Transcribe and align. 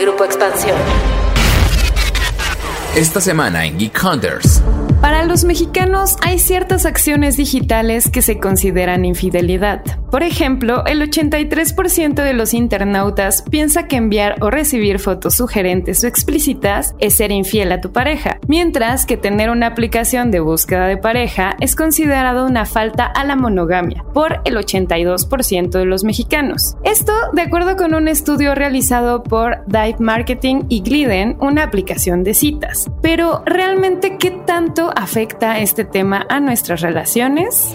Grupo 0.00 0.24
Expansión. 0.24 0.76
Esta 2.96 3.20
semana 3.20 3.66
en 3.66 3.78
Geek 3.78 4.02
Hunters. 4.02 4.62
Para 5.00 5.24
los 5.24 5.44
mexicanos 5.44 6.18
hay 6.20 6.38
ciertas 6.38 6.84
acciones 6.84 7.38
digitales 7.38 8.10
que 8.10 8.20
se 8.20 8.38
consideran 8.38 9.06
infidelidad. 9.06 9.82
Por 10.10 10.22
ejemplo, 10.22 10.84
el 10.86 11.00
83% 11.00 12.22
de 12.22 12.34
los 12.34 12.52
internautas 12.52 13.42
piensa 13.48 13.86
que 13.86 13.96
enviar 13.96 14.36
o 14.40 14.50
recibir 14.50 14.98
fotos 14.98 15.36
sugerentes 15.36 16.04
o 16.04 16.06
explícitas 16.06 16.94
es 16.98 17.16
ser 17.16 17.30
infiel 17.30 17.72
a 17.72 17.80
tu 17.80 17.92
pareja, 17.92 18.38
mientras 18.46 19.06
que 19.06 19.16
tener 19.16 19.48
una 19.48 19.68
aplicación 19.68 20.30
de 20.30 20.40
búsqueda 20.40 20.86
de 20.86 20.98
pareja 20.98 21.56
es 21.60 21.76
considerado 21.76 22.44
una 22.44 22.66
falta 22.66 23.06
a 23.06 23.24
la 23.24 23.36
monogamia 23.36 24.04
por 24.12 24.40
el 24.44 24.56
82% 24.56 25.70
de 25.70 25.84
los 25.86 26.04
mexicanos. 26.04 26.76
Esto 26.84 27.12
de 27.32 27.42
acuerdo 27.42 27.76
con 27.76 27.94
un 27.94 28.06
estudio 28.06 28.54
realizado 28.54 29.22
por 29.22 29.64
Dive 29.66 29.96
Marketing 30.00 30.64
y 30.68 30.82
Gliden, 30.82 31.36
una 31.40 31.62
aplicación 31.62 32.22
de 32.22 32.34
citas. 32.34 32.90
Pero 33.00 33.42
realmente, 33.46 34.18
¿qué 34.18 34.32
tanto 34.32 34.89
afecta 34.96 35.58
este 35.58 35.84
tema 35.84 36.26
a 36.28 36.40
nuestras 36.40 36.80
relaciones? 36.80 37.68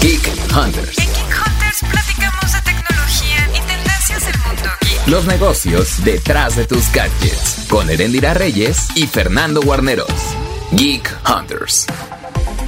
Geek 0.00 0.28
Hunters. 0.56 0.98
En 0.98 1.06
Geek 1.06 1.46
Hunters 1.46 1.80
platicamos 1.90 2.52
de 2.52 2.60
tecnología 2.62 3.48
y 3.54 3.60
tendencias 3.66 4.26
del 4.26 4.38
mundo 4.40 4.70
geek. 4.80 5.06
Los 5.06 5.26
negocios 5.26 6.04
detrás 6.04 6.56
de 6.56 6.66
tus 6.66 6.90
gadgets. 6.92 7.66
Con 7.68 7.90
Erendira 7.90 8.34
Reyes 8.34 8.88
y 8.94 9.06
Fernando 9.06 9.60
Guarneros. 9.62 10.10
Geek 10.72 11.16
Hunters. 11.28 11.86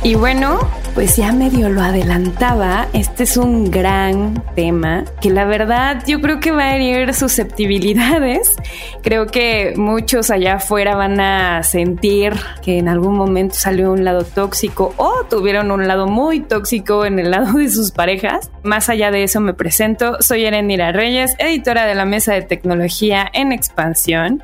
Y 0.02 0.15
bueno, 0.15 0.59
pues 0.96 1.14
ya 1.14 1.30
medio 1.30 1.68
lo 1.68 1.82
adelantaba, 1.82 2.88
este 2.95 3.24
es 3.24 3.37
un 3.37 3.70
gran 3.70 4.42
tema 4.54 5.04
que 5.20 5.28
la 5.28 5.45
verdad 5.45 6.02
yo 6.06 6.23
creo 6.23 6.41
que 6.41 6.52
va 6.52 6.62
a 6.62 6.77
herir 6.77 7.12
susceptibilidades. 7.12 8.56
Creo 9.02 9.27
que 9.27 9.74
muchos 9.77 10.30
allá 10.30 10.54
afuera 10.54 10.96
van 10.96 11.21
a 11.21 11.62
sentir 11.65 12.32
que 12.62 12.79
en 12.79 12.88
algún 12.88 13.15
momento 13.15 13.56
salió 13.56 13.93
un 13.93 14.04
lado 14.04 14.24
tóxico 14.24 14.95
o 14.96 15.24
tuvieron 15.29 15.71
un 15.71 15.87
lado 15.87 16.06
muy 16.06 16.40
tóxico 16.40 17.04
en 17.04 17.18
el 17.18 17.30
lado 17.30 17.59
de 17.59 17.68
sus 17.68 17.90
parejas. 17.90 18.51
Más 18.62 18.88
allá 18.88 19.10
de 19.10 19.23
eso 19.23 19.38
me 19.40 19.52
presento, 19.52 20.16
soy 20.21 20.46
Erenira 20.46 20.93
Reyes, 20.93 21.34
editora 21.38 21.84
de 21.84 21.95
la 21.95 22.06
Mesa 22.06 22.32
de 22.32 22.40
Tecnología 22.40 23.30
en 23.34 23.52
Expansión 23.52 24.43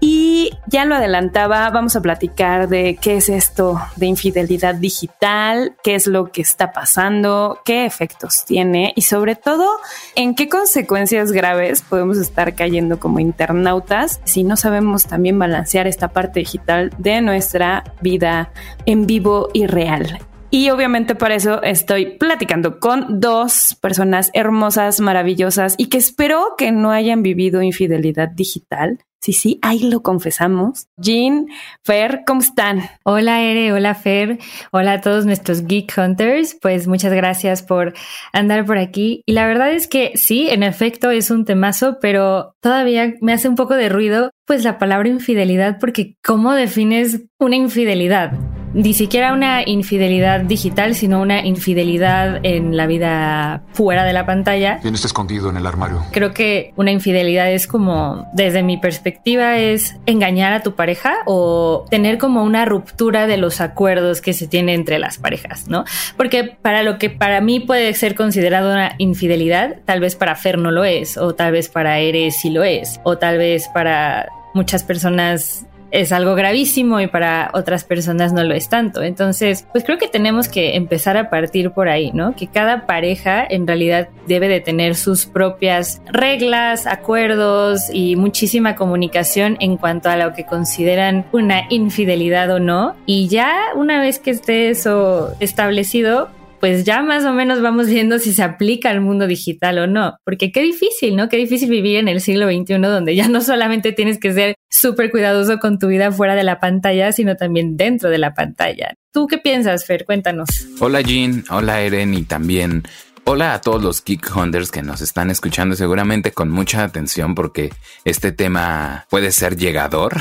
y 0.00 0.50
ya 0.66 0.84
lo 0.84 0.96
adelantaba, 0.96 1.70
vamos 1.70 1.94
a 1.94 2.02
platicar 2.02 2.68
de 2.68 2.98
qué 3.00 3.18
es 3.18 3.28
esto 3.28 3.80
de 3.94 4.06
infidelidad 4.06 4.74
digital, 4.74 5.76
es 5.94 6.06
lo 6.06 6.30
que 6.30 6.42
está 6.42 6.72
pasando, 6.72 7.60
qué 7.64 7.86
efectos 7.86 8.44
tiene 8.44 8.92
y 8.96 9.02
sobre 9.02 9.36
todo 9.36 9.68
en 10.14 10.34
qué 10.34 10.48
consecuencias 10.48 11.32
graves 11.32 11.82
podemos 11.82 12.18
estar 12.18 12.54
cayendo 12.54 12.98
como 12.98 13.20
internautas 13.20 14.20
si 14.24 14.44
no 14.44 14.56
sabemos 14.56 15.06
también 15.06 15.38
balancear 15.38 15.86
esta 15.86 16.08
parte 16.08 16.40
digital 16.40 16.92
de 16.98 17.20
nuestra 17.20 17.84
vida 18.00 18.52
en 18.86 19.06
vivo 19.06 19.48
y 19.52 19.66
real. 19.66 20.18
Y 20.50 20.68
obviamente 20.68 21.14
para 21.14 21.34
eso 21.34 21.62
estoy 21.62 22.18
platicando 22.18 22.78
con 22.78 23.20
dos 23.20 23.74
personas 23.80 24.30
hermosas, 24.34 25.00
maravillosas 25.00 25.74
y 25.78 25.86
que 25.86 25.96
espero 25.96 26.56
que 26.58 26.72
no 26.72 26.90
hayan 26.90 27.22
vivido 27.22 27.62
infidelidad 27.62 28.28
digital. 28.28 28.98
Sí, 29.22 29.32
sí, 29.32 29.60
ahí 29.62 29.88
lo 29.88 30.02
confesamos. 30.02 30.88
Jean, 30.96 31.46
Fer, 31.84 32.22
¿cómo 32.26 32.40
están? 32.40 32.80
Hola 33.04 33.40
Ere, 33.40 33.72
hola 33.72 33.94
Fer, 33.94 34.40
hola 34.72 34.94
a 34.94 35.00
todos 35.00 35.26
nuestros 35.26 35.64
Geek 35.68 35.96
Hunters. 35.96 36.58
Pues 36.60 36.88
muchas 36.88 37.12
gracias 37.12 37.62
por 37.62 37.94
andar 38.32 38.64
por 38.64 38.78
aquí. 38.78 39.22
Y 39.24 39.34
la 39.34 39.46
verdad 39.46 39.70
es 39.70 39.86
que 39.86 40.10
sí, 40.16 40.48
en 40.50 40.64
efecto 40.64 41.12
es 41.12 41.30
un 41.30 41.44
temazo, 41.44 41.98
pero 42.00 42.56
todavía 42.60 43.14
me 43.20 43.32
hace 43.32 43.48
un 43.48 43.54
poco 43.54 43.74
de 43.74 43.88
ruido 43.88 44.32
pues 44.44 44.64
la 44.64 44.80
palabra 44.80 45.08
infidelidad 45.08 45.78
porque 45.78 46.16
¿cómo 46.20 46.52
defines 46.54 47.20
una 47.38 47.54
infidelidad? 47.54 48.32
Ni 48.74 48.94
siquiera 48.94 49.32
una 49.32 49.62
infidelidad 49.66 50.40
digital, 50.40 50.94
sino 50.94 51.20
una 51.20 51.44
infidelidad 51.44 52.40
en 52.42 52.76
la 52.76 52.86
vida 52.86 53.62
fuera 53.72 54.04
de 54.04 54.12
la 54.12 54.26
pantalla. 54.26 54.78
¿Quién 54.80 54.94
está 54.94 55.06
escondido 55.06 55.50
en 55.50 55.56
el 55.56 55.66
armario? 55.66 56.04
Creo 56.12 56.32
que 56.32 56.72
una 56.76 56.90
infidelidad 56.90 57.50
es 57.50 57.66
como, 57.66 58.26
desde 58.32 58.62
mi 58.62 58.78
perspectiva, 58.78 59.58
es 59.58 59.96
engañar 60.06 60.52
a 60.52 60.62
tu 60.62 60.74
pareja 60.74 61.14
o 61.26 61.84
tener 61.90 62.18
como 62.18 62.42
una 62.42 62.64
ruptura 62.64 63.26
de 63.26 63.36
los 63.36 63.60
acuerdos 63.60 64.20
que 64.20 64.32
se 64.32 64.46
tiene 64.46 64.74
entre 64.74 64.98
las 64.98 65.18
parejas, 65.18 65.68
¿no? 65.68 65.84
Porque 66.16 66.44
para 66.44 66.82
lo 66.82 66.98
que 66.98 67.10
para 67.10 67.40
mí 67.40 67.60
puede 67.60 67.92
ser 67.94 68.14
considerado 68.14 68.72
una 68.72 68.94
infidelidad, 68.98 69.76
tal 69.84 70.00
vez 70.00 70.16
para 70.16 70.34
Fer 70.36 70.58
no 70.58 70.70
lo 70.70 70.84
es, 70.84 71.16
o 71.16 71.34
tal 71.34 71.52
vez 71.52 71.68
para 71.68 71.98
Eres 71.98 72.40
sí 72.40 72.50
lo 72.50 72.64
es, 72.64 73.00
o 73.04 73.18
tal 73.18 73.38
vez 73.38 73.68
para 73.72 74.28
muchas 74.54 74.84
personas 74.84 75.66
es 75.92 76.10
algo 76.10 76.34
gravísimo 76.34 77.00
y 77.00 77.06
para 77.06 77.50
otras 77.52 77.84
personas 77.84 78.32
no 78.32 78.42
lo 78.42 78.54
es 78.54 78.68
tanto. 78.68 79.02
Entonces, 79.02 79.66
pues 79.72 79.84
creo 79.84 79.98
que 79.98 80.08
tenemos 80.08 80.48
que 80.48 80.74
empezar 80.74 81.16
a 81.16 81.30
partir 81.30 81.70
por 81.70 81.88
ahí, 81.88 82.10
¿no? 82.12 82.34
Que 82.34 82.48
cada 82.48 82.86
pareja 82.86 83.46
en 83.48 83.66
realidad 83.66 84.08
debe 84.26 84.48
de 84.48 84.60
tener 84.60 84.96
sus 84.96 85.26
propias 85.26 86.00
reglas, 86.10 86.86
acuerdos 86.86 87.90
y 87.92 88.16
muchísima 88.16 88.74
comunicación 88.74 89.56
en 89.60 89.76
cuanto 89.76 90.08
a 90.08 90.16
lo 90.16 90.32
que 90.32 90.44
consideran 90.44 91.26
una 91.32 91.66
infidelidad 91.68 92.50
o 92.50 92.58
no. 92.58 92.96
Y 93.06 93.28
ya 93.28 93.52
una 93.76 94.00
vez 94.00 94.18
que 94.18 94.30
esté 94.30 94.70
eso 94.70 95.34
establecido, 95.40 96.30
pues 96.62 96.84
ya 96.84 97.02
más 97.02 97.24
o 97.24 97.32
menos 97.32 97.60
vamos 97.60 97.88
viendo 97.88 98.20
si 98.20 98.32
se 98.32 98.44
aplica 98.44 98.88
al 98.88 99.00
mundo 99.00 99.26
digital 99.26 99.78
o 99.78 99.88
no. 99.88 100.16
Porque 100.24 100.52
qué 100.52 100.62
difícil, 100.62 101.16
¿no? 101.16 101.28
Qué 101.28 101.36
difícil 101.36 101.68
vivir 101.68 101.96
en 101.96 102.06
el 102.06 102.20
siglo 102.20 102.46
XXI 102.46 102.74
donde 102.74 103.16
ya 103.16 103.26
no 103.26 103.40
solamente 103.40 103.90
tienes 103.90 104.20
que 104.20 104.32
ser 104.32 104.54
súper 104.70 105.10
cuidadoso 105.10 105.58
con 105.58 105.80
tu 105.80 105.88
vida 105.88 106.12
fuera 106.12 106.36
de 106.36 106.44
la 106.44 106.60
pantalla, 106.60 107.10
sino 107.10 107.34
también 107.34 107.76
dentro 107.76 108.10
de 108.10 108.18
la 108.18 108.32
pantalla. 108.32 108.94
¿Tú 109.12 109.26
qué 109.26 109.38
piensas, 109.38 109.84
Fer? 109.86 110.04
Cuéntanos. 110.04 110.68
Hola 110.78 111.00
Jean, 111.00 111.42
hola 111.50 111.80
Eren 111.80 112.14
y 112.14 112.22
también 112.22 112.84
Hola 113.24 113.54
a 113.54 113.60
todos 113.60 113.80
los 113.80 114.04
Geek 114.04 114.36
Hunters 114.36 114.72
que 114.72 114.82
nos 114.82 115.00
están 115.00 115.30
escuchando 115.30 115.76
seguramente 115.76 116.32
con 116.32 116.50
mucha 116.50 116.82
atención 116.82 117.36
porque 117.36 117.72
este 118.04 118.32
tema 118.32 119.06
puede 119.10 119.30
ser 119.30 119.56
llegador. 119.56 120.16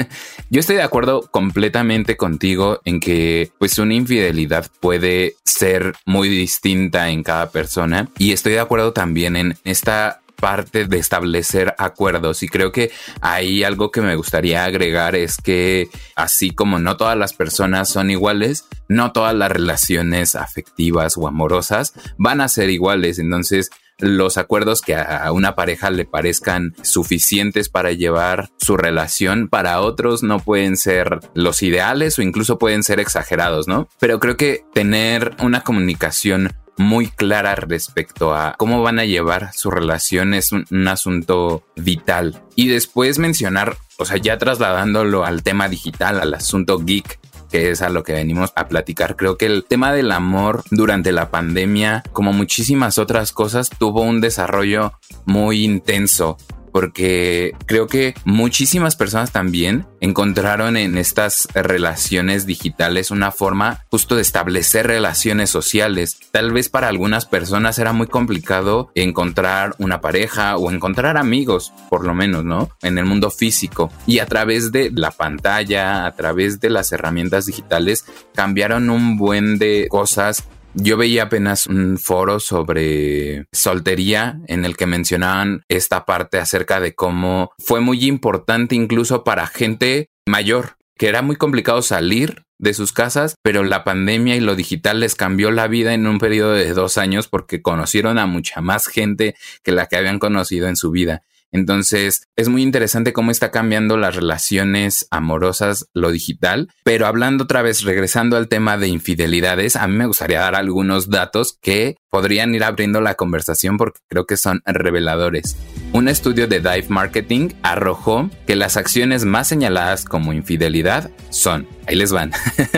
Yo 0.50 0.60
estoy 0.60 0.76
de 0.76 0.82
acuerdo 0.82 1.28
completamente 1.30 2.16
contigo 2.16 2.80
en 2.86 2.98
que 2.98 3.50
pues 3.58 3.78
una 3.78 3.92
infidelidad 3.92 4.70
puede 4.80 5.36
ser 5.44 5.94
muy 6.06 6.30
distinta 6.30 7.10
en 7.10 7.22
cada 7.22 7.50
persona 7.50 8.08
y 8.16 8.32
estoy 8.32 8.54
de 8.54 8.60
acuerdo 8.60 8.94
también 8.94 9.36
en 9.36 9.58
esta 9.64 10.22
parte 10.36 10.84
de 10.84 10.98
establecer 10.98 11.74
acuerdos 11.78 12.42
y 12.42 12.48
creo 12.48 12.72
que 12.72 12.90
ahí 13.20 13.64
algo 13.64 13.90
que 13.90 14.02
me 14.02 14.16
gustaría 14.16 14.64
agregar 14.64 15.16
es 15.16 15.36
que 15.36 15.88
así 16.14 16.50
como 16.50 16.78
no 16.78 16.96
todas 16.96 17.16
las 17.16 17.32
personas 17.32 17.88
son 17.88 18.10
iguales, 18.10 18.66
no 18.88 19.12
todas 19.12 19.34
las 19.34 19.50
relaciones 19.50 20.36
afectivas 20.36 21.16
o 21.16 21.26
amorosas 21.26 21.94
van 22.18 22.40
a 22.40 22.48
ser 22.48 22.70
iguales, 22.70 23.18
entonces 23.18 23.70
los 23.98 24.36
acuerdos 24.36 24.82
que 24.82 24.94
a 24.94 25.32
una 25.32 25.54
pareja 25.54 25.90
le 25.90 26.04
parezcan 26.04 26.74
suficientes 26.82 27.68
para 27.70 27.92
llevar 27.92 28.50
su 28.58 28.76
relación, 28.76 29.48
para 29.48 29.80
otros 29.80 30.22
no 30.22 30.38
pueden 30.38 30.76
ser 30.76 31.20
los 31.34 31.62
ideales 31.62 32.18
o 32.18 32.22
incluso 32.22 32.58
pueden 32.58 32.82
ser 32.82 33.00
exagerados, 33.00 33.68
¿no? 33.68 33.88
Pero 33.98 34.20
creo 34.20 34.36
que 34.36 34.64
tener 34.74 35.34
una 35.40 35.62
comunicación 35.62 36.52
muy 36.76 37.08
clara 37.08 37.54
respecto 37.54 38.34
a 38.34 38.54
cómo 38.58 38.82
van 38.82 38.98
a 38.98 39.04
llevar 39.04 39.52
su 39.54 39.70
relación 39.70 40.34
es 40.34 40.52
un, 40.52 40.66
un, 40.70 40.88
asunto 40.88 41.64
vital. 41.76 42.42
Y 42.54 42.68
después 42.68 43.18
mencionar, 43.18 43.76
o 43.98 44.04
sea, 44.04 44.18
ya 44.18 44.38
trasladándolo 44.38 45.24
al 45.24 45.42
tema 45.42 45.68
digital, 45.68 46.20
al 46.20 46.34
asunto 46.34 46.78
geek, 46.78 47.18
que 47.50 47.70
es 47.70 47.82
a 47.82 47.88
lo 47.88 48.02
que 48.02 48.12
venimos 48.12 48.52
a 48.56 48.68
platicar. 48.68 49.16
Creo 49.16 49.36
que 49.36 49.46
el 49.46 49.64
tema 49.64 49.92
del 49.92 50.12
amor 50.12 50.64
durante 50.70 51.12
la 51.12 51.30
pandemia, 51.30 52.02
como 52.12 52.32
muchísimas 52.32 52.98
otras 52.98 53.32
cosas, 53.32 53.70
tuvo 53.70 54.02
un 54.02 54.20
desarrollo 54.20 54.92
muy 55.24 55.64
intenso 55.64 56.36
porque 56.76 57.54
creo 57.64 57.86
que 57.86 58.14
muchísimas 58.26 58.96
personas 58.96 59.32
también 59.32 59.86
encontraron 60.02 60.76
en 60.76 60.98
estas 60.98 61.48
relaciones 61.54 62.44
digitales 62.44 63.10
una 63.10 63.32
forma 63.32 63.86
justo 63.90 64.14
de 64.14 64.20
establecer 64.20 64.86
relaciones 64.86 65.48
sociales. 65.48 66.18
Tal 66.32 66.52
vez 66.52 66.68
para 66.68 66.88
algunas 66.88 67.24
personas 67.24 67.78
era 67.78 67.94
muy 67.94 68.08
complicado 68.08 68.90
encontrar 68.94 69.74
una 69.78 70.02
pareja 70.02 70.58
o 70.58 70.70
encontrar 70.70 71.16
amigos, 71.16 71.72
por 71.88 72.04
lo 72.04 72.14
menos, 72.14 72.44
¿no? 72.44 72.68
En 72.82 72.98
el 72.98 73.06
mundo 73.06 73.30
físico. 73.30 73.90
Y 74.06 74.18
a 74.18 74.26
través 74.26 74.70
de 74.70 74.90
la 74.94 75.12
pantalla, 75.12 76.04
a 76.04 76.14
través 76.14 76.60
de 76.60 76.68
las 76.68 76.92
herramientas 76.92 77.46
digitales, 77.46 78.04
cambiaron 78.34 78.90
un 78.90 79.16
buen 79.16 79.56
de 79.56 79.86
cosas 79.88 80.44
yo 80.76 80.96
veía 80.96 81.24
apenas 81.24 81.66
un 81.66 81.98
foro 81.98 82.38
sobre 82.38 83.46
soltería 83.50 84.40
en 84.46 84.64
el 84.64 84.76
que 84.76 84.86
mencionaban 84.86 85.62
esta 85.68 86.04
parte 86.04 86.38
acerca 86.38 86.80
de 86.80 86.94
cómo 86.94 87.50
fue 87.58 87.80
muy 87.80 88.04
importante 88.04 88.74
incluso 88.74 89.24
para 89.24 89.46
gente 89.46 90.10
mayor, 90.26 90.76
que 90.98 91.08
era 91.08 91.22
muy 91.22 91.36
complicado 91.36 91.80
salir 91.80 92.44
de 92.58 92.74
sus 92.74 92.92
casas, 92.92 93.36
pero 93.42 93.64
la 93.64 93.84
pandemia 93.84 94.36
y 94.36 94.40
lo 94.40 94.54
digital 94.54 95.00
les 95.00 95.14
cambió 95.14 95.50
la 95.50 95.66
vida 95.66 95.94
en 95.94 96.06
un 96.06 96.18
periodo 96.18 96.52
de 96.52 96.72
dos 96.72 96.98
años 96.98 97.28
porque 97.28 97.62
conocieron 97.62 98.18
a 98.18 98.26
mucha 98.26 98.60
más 98.60 98.86
gente 98.86 99.34
que 99.62 99.72
la 99.72 99.86
que 99.86 99.96
habían 99.96 100.18
conocido 100.18 100.68
en 100.68 100.76
su 100.76 100.90
vida. 100.90 101.22
Entonces, 101.52 102.22
es 102.36 102.48
muy 102.48 102.62
interesante 102.62 103.12
cómo 103.12 103.30
está 103.30 103.50
cambiando 103.50 103.96
las 103.96 104.16
relaciones 104.16 105.06
amorosas, 105.10 105.88
lo 105.94 106.10
digital. 106.10 106.68
Pero 106.84 107.06
hablando 107.06 107.44
otra 107.44 107.62
vez, 107.62 107.82
regresando 107.82 108.36
al 108.36 108.48
tema 108.48 108.76
de 108.76 108.88
infidelidades, 108.88 109.76
a 109.76 109.86
mí 109.86 109.96
me 109.96 110.06
gustaría 110.06 110.40
dar 110.40 110.54
algunos 110.54 111.08
datos 111.08 111.56
que 111.60 111.96
podrían 112.10 112.54
ir 112.54 112.64
abriendo 112.64 113.00
la 113.00 113.14
conversación 113.14 113.76
porque 113.76 114.00
creo 114.08 114.26
que 114.26 114.36
son 114.36 114.62
reveladores. 114.64 115.56
Un 115.92 116.08
estudio 116.08 116.46
de 116.46 116.60
Dive 116.60 116.86
Marketing 116.88 117.50
arrojó 117.62 118.30
que 118.46 118.56
las 118.56 118.76
acciones 118.76 119.24
más 119.24 119.48
señaladas 119.48 120.04
como 120.04 120.32
infidelidad 120.32 121.10
son, 121.30 121.68
ahí 121.86 121.96
les 121.96 122.12
van, 122.12 122.32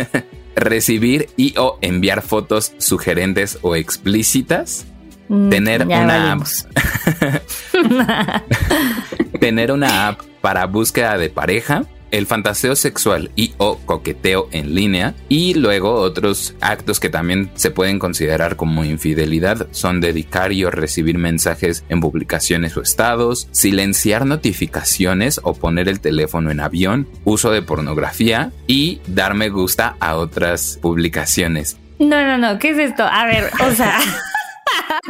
recibir 0.56 1.29
y 1.37 1.55
o 1.56 1.79
enviar 1.82 2.23
fotos 2.23 2.73
sugerentes 2.79 3.59
o 3.62 3.76
explícitas, 3.76 4.87
tener 5.29 5.87
ya 5.87 6.01
una 6.01 6.33
app, 6.33 6.43
tener 9.41 9.73
una 9.73 10.09
app 10.09 10.23
para 10.41 10.67
búsqueda 10.67 11.19
de 11.19 11.31
pareja, 11.31 11.85
el 12.11 12.27
fantaseo 12.27 12.75
sexual 12.75 13.31
y 13.37 13.53
o 13.59 13.79
coqueteo 13.79 14.49
en 14.51 14.75
línea 14.75 15.15
y 15.29 15.55
luego 15.55 15.95
otros 15.95 16.55
actos 16.61 17.01
que 17.01 17.11
también 17.11 17.51
se 17.55 17.71
pueden 17.71 17.99
considerar 17.99 18.57
como 18.57 18.85
infidelidad 18.85 19.69
son 19.73 20.01
dedicar 20.01 20.53
y 20.53 20.65
o 20.65 20.71
recibir 20.71 21.19
mensajes 21.19 21.85
en 21.89 22.01
publicaciones 22.01 22.77
o 22.77 22.83
estados, 22.83 23.49
silenciar 23.51 24.27
notificaciones 24.27 25.41
o 25.43 25.55
poner 25.55 25.89
el 25.89 26.01
teléfono 26.01 26.51
en 26.51 26.61
avión, 26.61 27.09
uso 27.25 27.51
de 27.51 27.63
pornografía 27.63 28.53
y 28.67 29.01
dar 29.07 29.35
me 29.35 29.51
gusta 29.51 29.97
a 30.01 30.17
otras 30.17 30.79
publicaciones. 30.81 31.77
No, 31.99 32.25
no, 32.25 32.39
no, 32.39 32.59
¿qué 32.59 32.71
es 32.71 32.79
esto? 32.79 33.03
A 33.03 33.27
ver, 33.27 33.51
o 33.69 33.73
sea. 33.73 33.99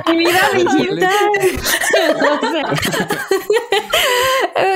Mi 0.07 0.19
vida 0.19 0.51
digital. 0.55 1.33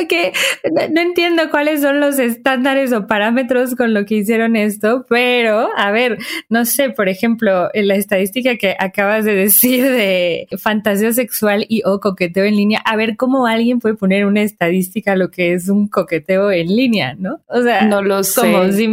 Que 0.08 0.32
no, 0.70 0.82
no 0.90 1.00
entiendo 1.00 1.48
cuáles 1.50 1.80
son 1.80 2.00
los 2.00 2.18
estándares 2.18 2.92
o 2.92 3.06
parámetros 3.06 3.74
con 3.76 3.94
lo 3.94 4.04
que 4.04 4.16
hicieron 4.16 4.56
esto, 4.56 5.06
pero 5.08 5.68
a 5.76 5.90
ver, 5.90 6.18
no 6.48 6.64
sé, 6.64 6.90
por 6.90 7.08
ejemplo, 7.08 7.68
en 7.72 7.88
la 7.88 7.94
estadística 7.94 8.56
que 8.56 8.74
acabas 8.78 9.24
de 9.24 9.34
decir 9.34 9.84
de 9.84 10.48
fantasía 10.58 11.12
sexual 11.12 11.66
y 11.68 11.82
o 11.84 12.00
coqueteo 12.00 12.44
en 12.44 12.56
línea, 12.56 12.80
a 12.84 12.96
ver 12.96 13.16
cómo 13.16 13.46
alguien 13.46 13.78
puede 13.78 13.94
poner 13.94 14.26
una 14.26 14.42
estadística 14.42 15.12
a 15.12 15.16
lo 15.16 15.30
que 15.30 15.54
es 15.54 15.68
un 15.68 15.88
coqueteo 15.88 16.50
en 16.50 16.66
línea, 16.74 17.14
¿no? 17.18 17.40
O 17.48 17.62
sea, 17.62 17.82
No 17.86 18.02
lo 18.02 18.22
sé. 18.24 18.40
como 18.40 18.70
si, 18.72 18.88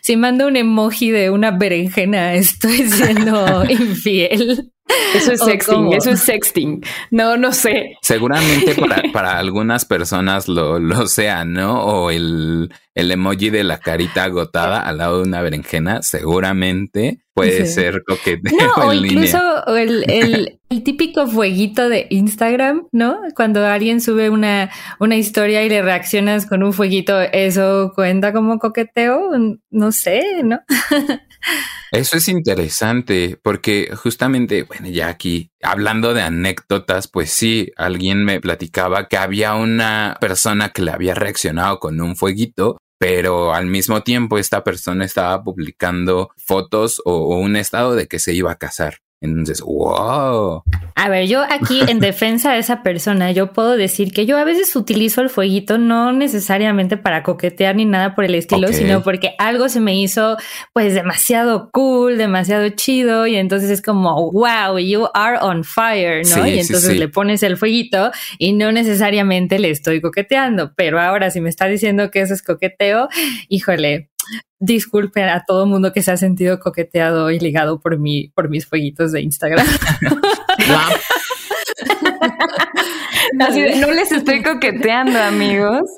si 0.00 0.16
mando 0.16 0.46
un 0.48 0.56
emoji 0.56 1.10
de 1.10 1.30
una 1.30 1.52
berenjena, 1.52 2.34
estoy 2.34 2.78
siendo 2.88 3.64
infiel. 3.68 4.70
Eso 5.14 5.30
es 5.30 5.40
¿O 5.40 5.44
sexting, 5.44 5.74
cómo? 5.76 5.94
eso 5.94 6.10
es 6.10 6.20
sexting. 6.20 6.82
No, 7.12 7.36
no 7.36 7.52
sé. 7.52 7.92
Seguramente 8.02 8.74
para, 8.74 9.00
para 9.12 9.38
algunas 9.60 9.84
personas 9.84 10.48
lo, 10.48 10.78
lo 10.78 11.06
sea, 11.06 11.44
¿no? 11.44 11.84
O 11.84 12.10
el, 12.10 12.72
el 12.94 13.10
emoji 13.10 13.50
de 13.50 13.64
la 13.64 13.78
carita 13.78 14.24
agotada 14.24 14.80
al 14.80 14.98
lado 14.98 15.18
de 15.22 15.28
una 15.28 15.42
berenjena, 15.42 16.02
seguramente 16.02 17.22
puede 17.34 17.64
Sí. 17.66 17.72
ser 17.74 18.02
coqueteo 18.06 18.52
No, 18.76 18.86
o 18.88 18.92
en 18.92 19.04
incluso 19.06 19.38
línea. 19.68 19.82
el, 19.82 20.10
el, 20.10 20.60
el 20.68 20.82
típico 20.82 21.26
fueguito 21.26 21.88
de 21.88 22.06
Instagram, 22.10 22.88
¿no? 22.92 23.18
Cuando 23.34 23.64
alguien 23.64 24.00
sube 24.00 24.28
una, 24.28 24.70
una 24.98 25.16
historia 25.16 25.62
y 25.64 25.68
le 25.68 25.80
reaccionas 25.80 26.44
con 26.46 26.62
un 26.62 26.72
fueguito, 26.72 27.18
¿eso 27.20 27.92
cuenta 27.94 28.32
como 28.34 28.58
coqueteo? 28.58 29.30
No 29.70 29.92
sé, 29.92 30.22
¿no? 30.42 30.60
Eso 31.92 32.18
es 32.18 32.28
interesante 32.28 33.38
porque 33.42 33.90
justamente, 33.96 34.62
bueno, 34.62 34.88
ya 34.88 35.08
aquí 35.08 35.50
hablando 35.62 36.14
de 36.14 36.22
anécdotas, 36.22 37.08
pues 37.08 37.30
sí, 37.30 37.72
alguien 37.76 38.24
me 38.24 38.40
platicaba 38.40 39.08
que 39.08 39.16
había 39.16 39.54
una 39.54 40.16
persona 40.20 40.68
que 40.68 40.82
le 40.82 40.92
había 40.92 41.14
reaccionado 41.14 41.80
con 41.80 42.00
un 42.00 42.14
fueguito, 42.16 42.76
pero 43.00 43.54
al 43.54 43.64
mismo 43.64 44.02
tiempo 44.02 44.36
esta 44.36 44.62
persona 44.62 45.06
estaba 45.06 45.42
publicando 45.42 46.32
fotos 46.36 47.00
o, 47.06 47.14
o 47.14 47.38
un 47.38 47.56
estado 47.56 47.94
de 47.94 48.06
que 48.06 48.18
se 48.18 48.34
iba 48.34 48.52
a 48.52 48.58
casar. 48.58 49.00
Entonces, 49.22 49.60
wow. 49.60 50.62
A 50.94 51.08
ver, 51.08 51.26
yo 51.26 51.42
aquí 51.42 51.80
en 51.86 52.00
defensa 52.00 52.52
de 52.52 52.58
esa 52.58 52.82
persona, 52.82 53.32
yo 53.32 53.52
puedo 53.52 53.76
decir 53.76 54.12
que 54.12 54.24
yo 54.24 54.38
a 54.38 54.44
veces 54.44 54.74
utilizo 54.76 55.20
el 55.20 55.28
fueguito 55.28 55.76
no 55.76 56.12
necesariamente 56.12 56.96
para 56.96 57.22
coquetear 57.22 57.76
ni 57.76 57.84
nada 57.84 58.14
por 58.14 58.24
el 58.24 58.34
estilo, 58.34 58.72
sino 58.72 59.02
porque 59.02 59.34
algo 59.38 59.68
se 59.68 59.80
me 59.80 59.94
hizo 59.94 60.36
pues 60.72 60.94
demasiado 60.94 61.70
cool, 61.70 62.16
demasiado 62.16 62.68
chido 62.70 63.26
y 63.26 63.36
entonces 63.36 63.70
es 63.70 63.82
como, 63.82 64.30
wow, 64.32 64.78
you 64.78 65.06
are 65.12 65.38
on 65.40 65.64
fire, 65.64 66.26
¿no? 66.26 66.36
Sí, 66.36 66.40
y 66.40 66.52
sí, 66.52 66.60
entonces 66.60 66.92
sí. 66.92 66.98
le 66.98 67.08
pones 67.08 67.42
el 67.42 67.56
fueguito 67.58 68.10
y 68.38 68.54
no 68.54 68.72
necesariamente 68.72 69.58
le 69.58 69.70
estoy 69.70 70.00
coqueteando, 70.00 70.72
pero 70.76 71.00
ahora 71.00 71.30
si 71.30 71.40
me 71.40 71.50
está 71.50 71.66
diciendo 71.66 72.10
que 72.10 72.22
eso 72.22 72.32
es 72.34 72.42
coqueteo, 72.42 73.08
híjole. 73.48 74.10
Disculpe 74.58 75.22
a 75.24 75.44
todo 75.46 75.66
mundo 75.66 75.92
que 75.92 76.02
se 76.02 76.12
ha 76.12 76.16
sentido 76.16 76.58
coqueteado 76.60 77.30
y 77.30 77.38
ligado 77.38 77.80
por 77.80 77.98
mi, 77.98 78.28
por 78.28 78.48
mis 78.50 78.66
fueguitos 78.66 79.12
de 79.12 79.22
Instagram. 79.22 79.66
Así 83.40 83.62
de, 83.62 83.76
no 83.76 83.90
les 83.90 84.12
estoy 84.12 84.42
coqueteando, 84.42 85.18
amigos. 85.18 85.88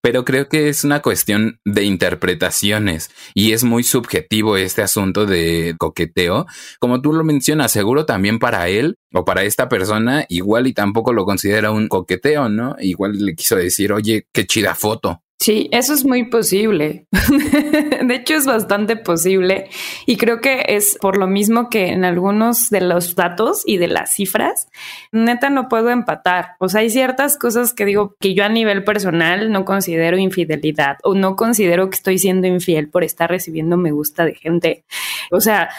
Pero 0.00 0.24
creo 0.24 0.48
que 0.48 0.68
es 0.68 0.84
una 0.84 1.00
cuestión 1.00 1.60
de 1.64 1.84
interpretaciones 1.84 3.10
y 3.34 3.52
es 3.52 3.64
muy 3.64 3.82
subjetivo 3.82 4.56
este 4.56 4.82
asunto 4.82 5.26
de 5.26 5.74
coqueteo. 5.78 6.46
Como 6.80 7.00
tú 7.00 7.12
lo 7.12 7.24
mencionas, 7.24 7.72
seguro 7.72 8.06
también 8.06 8.38
para 8.38 8.68
él 8.68 8.96
o 9.12 9.24
para 9.24 9.44
esta 9.44 9.68
persona, 9.68 10.24
igual 10.28 10.66
y 10.66 10.74
tampoco 10.74 11.12
lo 11.12 11.24
considera 11.24 11.70
un 11.70 11.88
coqueteo, 11.88 12.48
¿no? 12.48 12.76
Igual 12.80 13.24
le 13.24 13.34
quiso 13.34 13.56
decir, 13.56 13.92
oye, 13.92 14.26
qué 14.32 14.46
chida 14.46 14.74
foto. 14.74 15.22
Sí, 15.40 15.70
eso 15.72 15.94
es 15.94 16.04
muy 16.04 16.24
posible. 16.24 17.06
de 18.06 18.14
hecho, 18.14 18.34
es 18.34 18.44
bastante 18.44 18.96
posible. 18.96 19.70
Y 20.04 20.18
creo 20.18 20.42
que 20.42 20.66
es 20.68 20.98
por 21.00 21.16
lo 21.16 21.26
mismo 21.26 21.70
que 21.70 21.88
en 21.88 22.04
algunos 22.04 22.68
de 22.68 22.82
los 22.82 23.14
datos 23.14 23.62
y 23.64 23.78
de 23.78 23.88
las 23.88 24.12
cifras, 24.12 24.68
neta 25.12 25.48
no 25.48 25.70
puedo 25.70 25.88
empatar. 25.88 26.56
O 26.58 26.68
sea, 26.68 26.82
hay 26.82 26.90
ciertas 26.90 27.38
cosas 27.38 27.72
que 27.72 27.86
digo 27.86 28.16
que 28.20 28.34
yo 28.34 28.44
a 28.44 28.50
nivel 28.50 28.84
personal 28.84 29.50
no 29.50 29.64
considero 29.64 30.18
infidelidad 30.18 30.98
o 31.04 31.14
no 31.14 31.36
considero 31.36 31.88
que 31.88 31.96
estoy 31.96 32.18
siendo 32.18 32.46
infiel 32.46 32.90
por 32.90 33.02
estar 33.02 33.30
recibiendo 33.30 33.78
me 33.78 33.92
gusta 33.92 34.26
de 34.26 34.34
gente. 34.34 34.84
O 35.30 35.40
sea, 35.40 35.70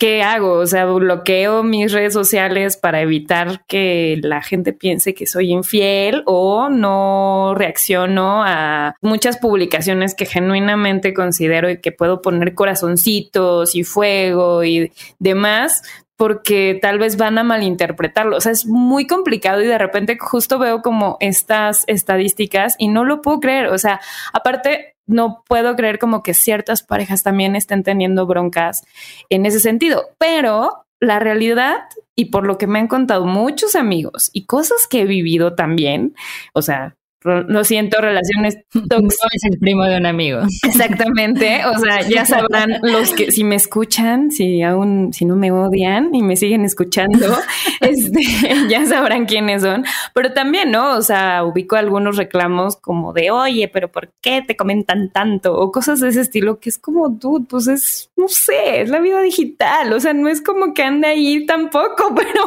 ¿qué 0.00 0.22
hago? 0.22 0.54
O 0.54 0.66
sea, 0.66 0.86
bloqueo 0.86 1.62
mis 1.62 1.92
redes 1.92 2.14
sociales 2.14 2.78
para 2.78 3.02
evitar 3.02 3.64
que 3.66 4.18
la 4.22 4.42
gente 4.42 4.72
piense 4.72 5.12
que 5.14 5.26
soy 5.26 5.52
infiel 5.52 6.22
o 6.24 6.70
no 6.70 7.54
reacciono 7.54 8.42
a 8.42 8.96
muchas 9.02 9.36
publicaciones 9.36 10.14
que 10.14 10.24
genuinamente 10.24 11.12
considero 11.12 11.70
y 11.70 11.80
que 11.80 11.92
puedo 11.92 12.22
poner 12.22 12.54
corazoncitos 12.54 13.76
y 13.76 13.84
fuego 13.84 14.64
y 14.64 14.90
demás 15.18 15.82
porque 16.20 16.78
tal 16.82 16.98
vez 16.98 17.16
van 17.16 17.38
a 17.38 17.44
malinterpretarlo. 17.44 18.36
O 18.36 18.40
sea, 18.42 18.52
es 18.52 18.66
muy 18.66 19.06
complicado 19.06 19.62
y 19.62 19.66
de 19.66 19.78
repente 19.78 20.18
justo 20.20 20.58
veo 20.58 20.82
como 20.82 21.16
estas 21.20 21.84
estadísticas 21.86 22.74
y 22.76 22.88
no 22.88 23.06
lo 23.06 23.22
puedo 23.22 23.40
creer. 23.40 23.68
O 23.68 23.78
sea, 23.78 24.02
aparte, 24.34 24.96
no 25.06 25.42
puedo 25.48 25.74
creer 25.76 25.98
como 25.98 26.22
que 26.22 26.34
ciertas 26.34 26.82
parejas 26.82 27.22
también 27.22 27.56
estén 27.56 27.84
teniendo 27.84 28.26
broncas 28.26 28.84
en 29.30 29.46
ese 29.46 29.60
sentido, 29.60 30.10
pero 30.18 30.84
la 31.00 31.20
realidad 31.20 31.78
y 32.14 32.26
por 32.26 32.46
lo 32.46 32.58
que 32.58 32.66
me 32.66 32.80
han 32.80 32.88
contado 32.88 33.24
muchos 33.24 33.74
amigos 33.74 34.28
y 34.34 34.44
cosas 34.44 34.86
que 34.86 35.00
he 35.00 35.06
vivido 35.06 35.54
también, 35.54 36.14
o 36.52 36.60
sea, 36.60 36.98
lo 37.22 37.64
siento, 37.64 38.00
relaciones 38.00 38.58
No 38.74 38.82
tóxicas. 38.88 39.28
es 39.34 39.44
el 39.44 39.58
primo 39.58 39.84
de 39.84 39.98
un 39.98 40.06
amigo. 40.06 40.40
Exactamente, 40.62 41.62
o 41.66 41.78
sea, 41.78 42.00
ya 42.08 42.24
sabrán 42.24 42.78
los 42.82 43.12
que 43.12 43.30
si 43.30 43.44
me 43.44 43.56
escuchan, 43.56 44.30
si 44.30 44.62
aún 44.62 45.12
si 45.12 45.24
no 45.24 45.36
me 45.36 45.52
odian 45.52 46.14
y 46.14 46.22
me 46.22 46.36
siguen 46.36 46.64
escuchando, 46.64 47.26
este, 47.80 48.20
ya 48.68 48.86
sabrán 48.86 49.26
quiénes 49.26 49.62
son. 49.62 49.84
Pero 50.14 50.32
también, 50.32 50.70
¿no? 50.70 50.96
O 50.96 51.02
sea, 51.02 51.44
ubico 51.44 51.76
algunos 51.76 52.16
reclamos 52.16 52.76
como 52.76 53.12
de, 53.12 53.30
"Oye, 53.30 53.68
pero 53.68 53.90
¿por 53.90 54.12
qué 54.20 54.42
te 54.42 54.56
comentan 54.56 55.10
tanto?" 55.10 55.54
o 55.54 55.70
cosas 55.70 56.00
de 56.00 56.08
ese 56.08 56.22
estilo 56.22 56.58
que 56.58 56.70
es 56.70 56.78
como, 56.78 57.08
dude, 57.08 57.46
pues 57.48 57.66
es 57.66 58.10
no 58.16 58.28
sé, 58.28 58.82
es 58.82 58.90
la 58.90 59.00
vida 59.00 59.20
digital, 59.20 59.92
o 59.92 60.00
sea, 60.00 60.12
no 60.12 60.28
es 60.28 60.40
como 60.42 60.74
que 60.74 60.82
ande 60.82 61.08
ahí 61.08 61.46
tampoco, 61.46 62.14
pero 62.14 62.44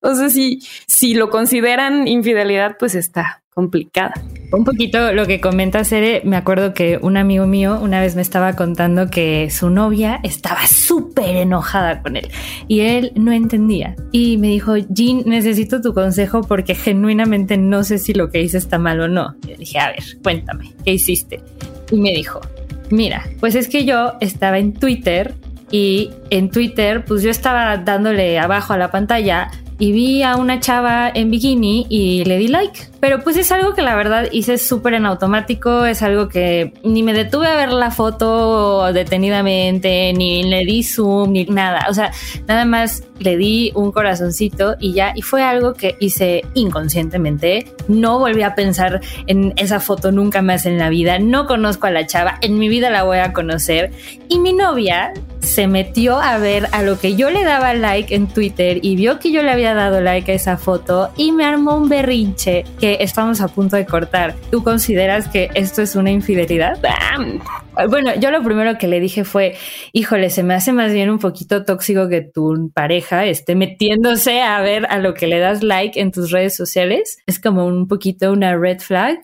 o 0.00 0.14
sea, 0.14 0.28
si 0.28 0.60
si 0.86 1.14
lo 1.14 1.30
consideran 1.30 2.06
infidelidad, 2.08 2.76
pues 2.78 2.94
está 2.94 3.42
complicada. 3.58 4.14
Un 4.52 4.62
poquito 4.62 5.12
lo 5.12 5.26
que 5.26 5.40
comenta 5.40 5.82
Sere, 5.82 6.22
me 6.24 6.36
acuerdo 6.36 6.74
que 6.74 6.96
un 7.02 7.16
amigo 7.16 7.44
mío 7.48 7.80
una 7.82 8.00
vez 8.00 8.14
me 8.14 8.22
estaba 8.22 8.54
contando 8.54 9.10
que 9.10 9.50
su 9.50 9.68
novia 9.68 10.20
estaba 10.22 10.64
súper 10.68 11.34
enojada 11.34 12.00
con 12.00 12.16
él 12.16 12.28
y 12.68 12.82
él 12.82 13.10
no 13.16 13.32
entendía. 13.32 13.96
Y 14.12 14.36
me 14.36 14.46
dijo, 14.46 14.76
Jean, 14.76 15.24
necesito 15.26 15.80
tu 15.80 15.92
consejo 15.92 16.42
porque 16.42 16.76
genuinamente 16.76 17.56
no 17.58 17.82
sé 17.82 17.98
si 17.98 18.14
lo 18.14 18.30
que 18.30 18.40
hice 18.40 18.58
está 18.58 18.78
mal 18.78 19.00
o 19.00 19.08
no. 19.08 19.34
Y 19.44 19.56
dije, 19.56 19.80
a 19.80 19.88
ver, 19.88 20.04
cuéntame, 20.22 20.72
¿qué 20.84 20.92
hiciste? 20.92 21.40
Y 21.90 21.96
me 21.96 22.12
dijo, 22.12 22.40
mira, 22.90 23.24
pues 23.40 23.56
es 23.56 23.66
que 23.66 23.84
yo 23.84 24.12
estaba 24.20 24.60
en 24.60 24.72
Twitter 24.72 25.34
y 25.72 26.10
en 26.30 26.48
Twitter, 26.50 27.04
pues 27.04 27.24
yo 27.24 27.30
estaba 27.30 27.76
dándole 27.78 28.38
abajo 28.38 28.72
a 28.74 28.78
la 28.78 28.92
pantalla 28.92 29.50
y 29.78 29.92
vi 29.92 30.22
a 30.22 30.36
una 30.36 30.60
chava 30.60 31.10
en 31.14 31.30
bikini 31.30 31.86
y 31.88 32.24
le 32.24 32.38
di 32.38 32.48
like. 32.48 32.80
Pero 33.00 33.22
pues 33.22 33.36
es 33.36 33.52
algo 33.52 33.74
que 33.74 33.82
la 33.82 33.94
verdad 33.94 34.28
hice 34.32 34.58
súper 34.58 34.94
en 34.94 35.06
automático, 35.06 35.84
es 35.84 36.02
algo 36.02 36.28
que 36.28 36.72
ni 36.82 37.04
me 37.04 37.12
detuve 37.12 37.46
a 37.46 37.54
ver 37.54 37.70
la 37.70 37.92
foto 37.92 38.92
detenidamente, 38.92 40.12
ni 40.14 40.42
le 40.42 40.64
di 40.64 40.82
zoom, 40.82 41.32
ni 41.32 41.44
nada. 41.44 41.86
O 41.88 41.94
sea, 41.94 42.10
nada 42.48 42.64
más 42.64 43.04
le 43.20 43.36
di 43.36 43.70
un 43.74 43.92
corazoncito 43.92 44.74
y 44.80 44.94
ya, 44.94 45.12
y 45.14 45.22
fue 45.22 45.42
algo 45.42 45.74
que 45.74 45.96
hice 46.00 46.42
inconscientemente. 46.54 47.66
No 47.86 48.18
volví 48.18 48.42
a 48.42 48.56
pensar 48.56 49.00
en 49.28 49.52
esa 49.56 49.78
foto 49.78 50.10
nunca 50.10 50.42
más 50.42 50.66
en 50.66 50.78
la 50.78 50.88
vida. 50.88 51.20
No 51.20 51.46
conozco 51.46 51.86
a 51.86 51.90
la 51.90 52.06
chava, 52.06 52.38
en 52.42 52.58
mi 52.58 52.68
vida 52.68 52.90
la 52.90 53.04
voy 53.04 53.18
a 53.18 53.32
conocer. 53.32 53.92
Y 54.28 54.40
mi 54.40 54.52
novia 54.52 55.12
se 55.40 55.66
metió 55.66 56.18
a 56.18 56.38
ver 56.38 56.68
a 56.72 56.82
lo 56.82 56.98
que 56.98 57.14
yo 57.14 57.30
le 57.30 57.44
daba 57.44 57.74
like 57.74 58.14
en 58.14 58.26
Twitter 58.26 58.80
y 58.82 58.96
vio 58.96 59.18
que 59.18 59.30
yo 59.32 59.42
le 59.42 59.50
había 59.50 59.67
dado 59.74 60.00
like 60.00 60.30
a 60.30 60.34
esa 60.34 60.56
foto 60.56 61.10
y 61.16 61.32
me 61.32 61.44
armó 61.44 61.76
un 61.76 61.88
berrinche 61.88 62.64
que 62.78 62.98
estamos 63.00 63.40
a 63.40 63.48
punto 63.48 63.76
de 63.76 63.86
cortar. 63.86 64.34
¿Tú 64.50 64.62
consideras 64.62 65.28
que 65.28 65.50
esto 65.54 65.82
es 65.82 65.96
una 65.96 66.10
infidelidad? 66.10 66.78
Bueno, 67.88 68.14
yo 68.16 68.30
lo 68.30 68.42
primero 68.42 68.76
que 68.78 68.88
le 68.88 69.00
dije 69.00 69.24
fue, 69.24 69.56
híjole, 69.92 70.30
se 70.30 70.42
me 70.42 70.54
hace 70.54 70.72
más 70.72 70.92
bien 70.92 71.10
un 71.10 71.18
poquito 71.18 71.64
tóxico 71.64 72.08
que 72.08 72.22
tu 72.22 72.70
pareja 72.74 73.26
esté 73.26 73.54
metiéndose 73.54 74.42
a 74.42 74.60
ver 74.60 74.86
a 74.86 74.98
lo 74.98 75.14
que 75.14 75.26
le 75.26 75.38
das 75.38 75.62
like 75.62 76.00
en 76.00 76.10
tus 76.10 76.30
redes 76.30 76.56
sociales. 76.56 77.18
Es 77.26 77.40
como 77.40 77.66
un 77.66 77.86
poquito 77.86 78.32
una 78.32 78.56
red 78.56 78.80
flag. 78.80 79.18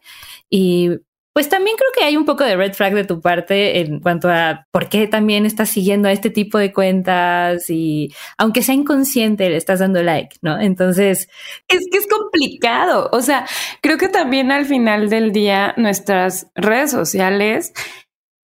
Y 0.50 0.90
pues 1.34 1.48
también 1.48 1.76
creo 1.76 1.90
que 1.92 2.04
hay 2.04 2.16
un 2.16 2.24
poco 2.24 2.44
de 2.44 2.56
red 2.56 2.72
flag 2.74 2.94
de 2.94 3.04
tu 3.04 3.20
parte 3.20 3.80
en 3.80 3.98
cuanto 3.98 4.28
a 4.30 4.66
por 4.70 4.88
qué 4.88 5.08
también 5.08 5.46
estás 5.46 5.68
siguiendo 5.68 6.08
a 6.08 6.12
este 6.12 6.30
tipo 6.30 6.58
de 6.58 6.72
cuentas 6.72 7.68
y 7.68 8.14
aunque 8.38 8.62
sea 8.62 8.76
inconsciente 8.76 9.50
le 9.50 9.56
estás 9.56 9.80
dando 9.80 10.02
like, 10.02 10.36
¿no? 10.42 10.60
Entonces... 10.60 11.28
Es 11.68 11.88
que 11.90 11.98
es 11.98 12.06
complicado. 12.06 13.10
O 13.12 13.20
sea, 13.20 13.46
creo 13.82 13.98
que 13.98 14.08
también 14.08 14.52
al 14.52 14.64
final 14.64 15.10
del 15.10 15.32
día 15.32 15.74
nuestras 15.76 16.46
redes 16.54 16.92
sociales 16.92 17.72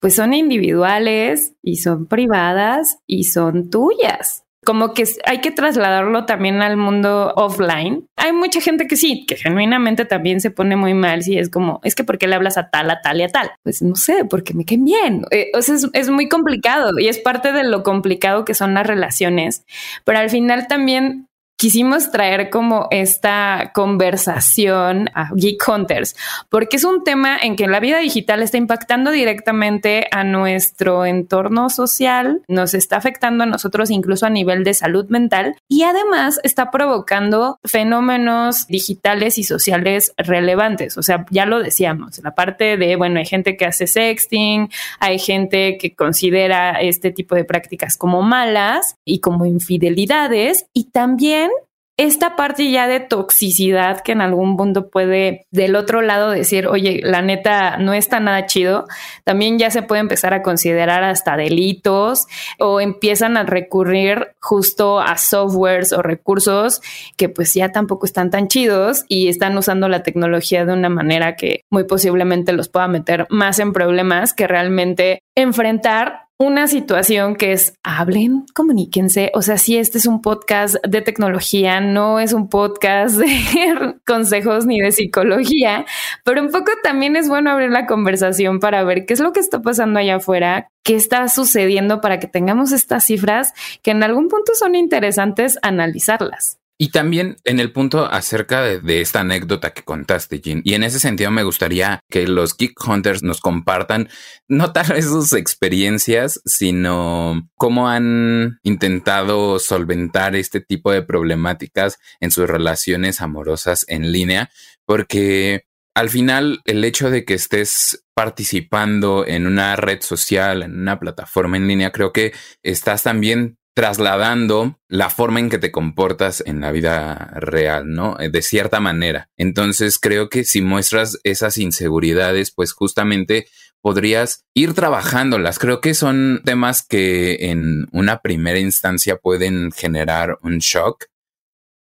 pues 0.00 0.16
son 0.16 0.35
individuales 0.35 1.54
y 1.62 1.76
son 1.76 2.06
privadas 2.06 2.99
y 3.06 3.25
son 3.25 3.70
tuyas 3.70 4.44
como 4.70 4.94
que 4.94 5.02
hay 5.26 5.40
que 5.40 5.50
trasladarlo 5.50 6.26
también 6.26 6.62
al 6.62 6.76
mundo 6.76 7.32
offline. 7.34 8.06
Hay 8.14 8.32
mucha 8.32 8.60
gente 8.60 8.86
que 8.86 8.94
sí, 8.94 9.26
que 9.26 9.34
genuinamente 9.34 10.04
también 10.04 10.40
se 10.40 10.52
pone 10.52 10.76
muy 10.76 10.94
mal 10.94 11.24
si 11.24 11.36
es 11.36 11.50
como, 11.50 11.80
es 11.82 11.96
que 11.96 12.04
¿por 12.04 12.18
qué 12.18 12.28
le 12.28 12.36
hablas 12.36 12.56
a 12.56 12.70
tal, 12.70 12.88
a 12.88 13.00
tal 13.00 13.18
y 13.18 13.24
a 13.24 13.28
tal? 13.28 13.50
Pues 13.64 13.82
no 13.82 13.96
sé, 13.96 14.24
porque 14.24 14.54
me 14.54 14.64
caen 14.64 14.84
bien. 14.84 15.24
Eh, 15.32 15.50
o 15.56 15.60
sea, 15.60 15.74
es, 15.74 15.88
es 15.92 16.08
muy 16.08 16.28
complicado 16.28 17.00
y 17.00 17.08
es 17.08 17.18
parte 17.18 17.50
de 17.50 17.64
lo 17.64 17.82
complicado 17.82 18.44
que 18.44 18.54
son 18.54 18.74
las 18.74 18.86
relaciones, 18.86 19.64
pero 20.04 20.20
al 20.20 20.30
final 20.30 20.68
también 20.68 21.26
quisimos 21.61 22.11
traer 22.11 22.49
como 22.49 22.88
esta 22.90 23.71
conversación 23.75 25.11
a 25.12 25.29
Geek 25.35 25.62
Hunters, 25.69 26.17
porque 26.49 26.79
es 26.79 26.85
un 26.85 27.05
tema 27.05 27.37
en 27.37 27.55
que 27.55 27.67
la 27.67 27.81
vida 27.81 27.99
digital 27.99 28.43
está 28.43 28.57
impactando 28.57 29.11
directamente 29.11 30.07
a 30.11 30.25
nuestro 30.25 31.05
entorno 31.05 31.69
social, 31.69 32.40
nos 32.49 32.73
está 32.73 32.97
afectando 32.97 33.45
a 33.45 33.47
nosotros 33.47 33.90
incluso 33.90 34.25
a 34.25 34.31
nivel 34.31 34.64
de 34.64 34.73
salud 34.73 35.05
mental 35.11 35.55
y 35.69 35.83
además 35.83 36.40
está 36.45 36.71
provocando 36.71 37.59
fenómenos 37.62 38.67
digitales 38.67 39.37
y 39.37 39.45
sociales 39.45 40.14
relevantes. 40.17 40.97
O 40.97 41.02
sea, 41.02 41.26
ya 41.29 41.45
lo 41.45 41.62
decíamos, 41.62 42.21
la 42.25 42.35
parte 42.35 42.79
de, 42.79 42.97
bueno, 42.97 43.19
hay 43.19 43.26
gente 43.26 43.59
que 43.59 43.67
hace 43.67 43.87
sexting, 43.87 44.71
hay 44.99 45.19
gente 45.19 45.76
que 45.76 45.95
considera 45.95 46.81
este 46.81 47.11
tipo 47.11 47.35
de 47.35 47.45
prácticas 47.45 47.99
como 47.99 48.23
malas 48.23 48.97
y 49.05 49.21
como 49.21 49.45
infidelidades 49.45 50.64
y 50.73 50.85
también 50.85 51.50
esta 51.97 52.35
parte 52.35 52.70
ya 52.70 52.88
de 52.88 53.00
toxicidad 53.00 54.00
que 54.00 54.12
en 54.12 54.23
algún 54.23 54.56
punto 54.56 54.88
puede 54.88 55.47
del 55.50 55.76
otro 55.76 56.00
lado 56.00 56.30
decir, 56.30 56.66
oye, 56.66 57.00
la 57.02 57.20
neta 57.20 57.76
no 57.76 57.92
está 57.92 58.20
nada 58.20 58.47
chido, 58.47 58.87
también 59.25 59.59
ya 59.59 59.70
se 59.70 59.82
puede 59.82 60.00
empezar 60.00 60.32
a 60.32 60.40
considerar 60.42 61.04
hasta 61.04 61.37
delitos 61.37 62.26
o 62.59 62.80
empiezan 62.80 63.37
a 63.37 63.42
recurrir 63.42 64.28
justo 64.40 64.99
a 64.99 65.18
softwares 65.18 65.92
o 65.92 66.00
recursos 66.00 66.80
que 67.18 67.28
pues 67.28 67.52
ya 67.52 67.70
tampoco 67.70 68.06
están 68.06 68.30
tan 68.30 68.49
chidos 68.49 69.04
y 69.09 69.28
están 69.28 69.59
usando 69.59 69.88
la 69.88 70.02
tecnología 70.02 70.64
de 70.64 70.73
una 70.73 70.88
manera 70.88 71.37
que 71.37 71.64
muy 71.68 71.85
posiblemente 71.85 72.52
los 72.52 72.70
pueda 72.70 72.88
meter 72.88 73.26
más 73.28 73.59
en 73.59 73.75
problemas 73.75 74.32
que 74.32 74.47
realmente 74.47 75.20
enfrentar 75.35 76.29
una 76.40 76.68
situación 76.68 77.37
que 77.37 77.52
es 77.52 77.75
hablen, 77.82 78.47
comuníquense. 78.54 79.30
O 79.35 79.42
sea, 79.42 79.59
si 79.59 79.76
este 79.76 79.99
es 79.99 80.06
un 80.06 80.23
podcast 80.23 80.76
de 80.88 81.02
tecnología, 81.02 81.82
no 81.82 82.18
es 82.18 82.32
un 82.32 82.49
podcast 82.49 83.16
de 83.16 83.94
consejos 84.06 84.64
ni 84.64 84.80
de 84.80 84.90
psicología, 84.90 85.85
pero 86.25 86.40
un 86.40 86.50
poco 86.50 86.73
también 86.82 87.14
es 87.14 87.28
bueno 87.28 87.50
abrir 87.50 87.70
la 87.70 87.85
conversación 87.85 88.59
para 88.59 88.82
ver 88.85 89.04
qué 89.04 89.12
es 89.12 89.20
lo 89.20 89.35
que 89.35 89.40
está 89.40 89.61
pasando 89.61 89.99
allá 89.99 90.16
afuera, 90.16 90.70
qué 90.82 90.97
está 90.97 91.28
sucediendo 91.28 92.00
para 92.00 92.18
que 92.18 92.26
tengamos 92.26 92.73
estas 92.73 93.04
cifras 93.04 93.52
que 93.82 93.90
en 93.90 94.02
algún 94.02 94.28
punto 94.28 94.54
son 94.54 94.75
interesantes 94.75 95.59
analizarlas. 95.61 96.59
Y 96.82 96.92
también 96.92 97.37
en 97.44 97.60
el 97.60 97.72
punto 97.72 98.06
acerca 98.10 98.62
de, 98.62 99.02
esta 99.02 99.20
anécdota 99.20 99.75
que 99.75 99.82
contaste, 99.82 100.40
Jean, 100.40 100.62
y 100.64 100.72
en 100.72 100.82
ese 100.82 100.99
sentido 100.99 101.30
me 101.30 101.42
gustaría 101.42 102.00
que 102.08 102.26
los 102.26 102.56
Geek 102.56 102.72
Hunters 102.88 103.22
nos 103.22 103.42
compartan 103.42 104.08
no 104.49 104.72
tal 104.72 104.87
vez 104.94 105.04
sus 105.04 105.34
experiencias, 105.34 106.40
sino 106.46 107.46
cómo 107.56 107.90
han 107.90 108.60
intentado 108.62 109.58
solventar 109.58 110.34
este 110.34 110.62
tipo 110.62 110.90
de 110.90 111.02
problemáticas 111.02 111.99
en 112.18 112.30
sus 112.30 112.49
relaciones 112.49 113.20
amorosas 113.20 113.84
en 113.87 114.10
línea, 114.10 114.50
porque 114.87 115.66
al 115.94 116.08
final 116.08 116.62
el 116.64 116.82
hecho 116.82 117.10
de 117.10 117.26
que 117.26 117.34
estés 117.34 118.06
participando 118.14 119.26
en 119.26 119.46
una 119.46 119.76
red 119.76 120.00
social, 120.00 120.62
en 120.62 120.80
una 120.80 120.99
plataforma 120.99 121.58
en 121.58 121.68
línea, 121.68 121.92
creo 121.92 122.14
que 122.14 122.32
estás 122.62 123.02
también 123.02 123.58
trasladando 123.80 124.78
la 124.88 125.08
forma 125.08 125.40
en 125.40 125.49
que 125.49 125.56
te 125.56 125.72
comportas 125.72 126.42
en 126.44 126.60
la 126.60 126.70
vida 126.70 127.32
real, 127.37 127.90
¿no? 127.90 128.20
Eh, 128.20 128.28
de 128.28 128.42
cierta 128.42 128.78
manera. 128.78 129.30
Entonces 129.38 129.99
creo 129.99 130.28
que 130.28 130.44
si 130.44 130.60
muestras 130.60 131.18
esas 131.25 131.56
inseguridades, 131.56 132.50
pues 132.50 132.75
justamente 132.75 133.46
podrías 133.80 134.44
ir 134.52 134.75
trabajándolas. 134.75 135.58
Creo 135.58 135.80
que 135.80 135.94
son 135.94 136.42
temas 136.44 136.87
que 136.87 137.49
en 137.49 137.87
una 137.90 138.20
primera 138.20 138.58
instancia 138.58 139.16
pueden 139.16 139.72
generar 139.72 140.38
un 140.42 140.58
shock, 140.58 141.06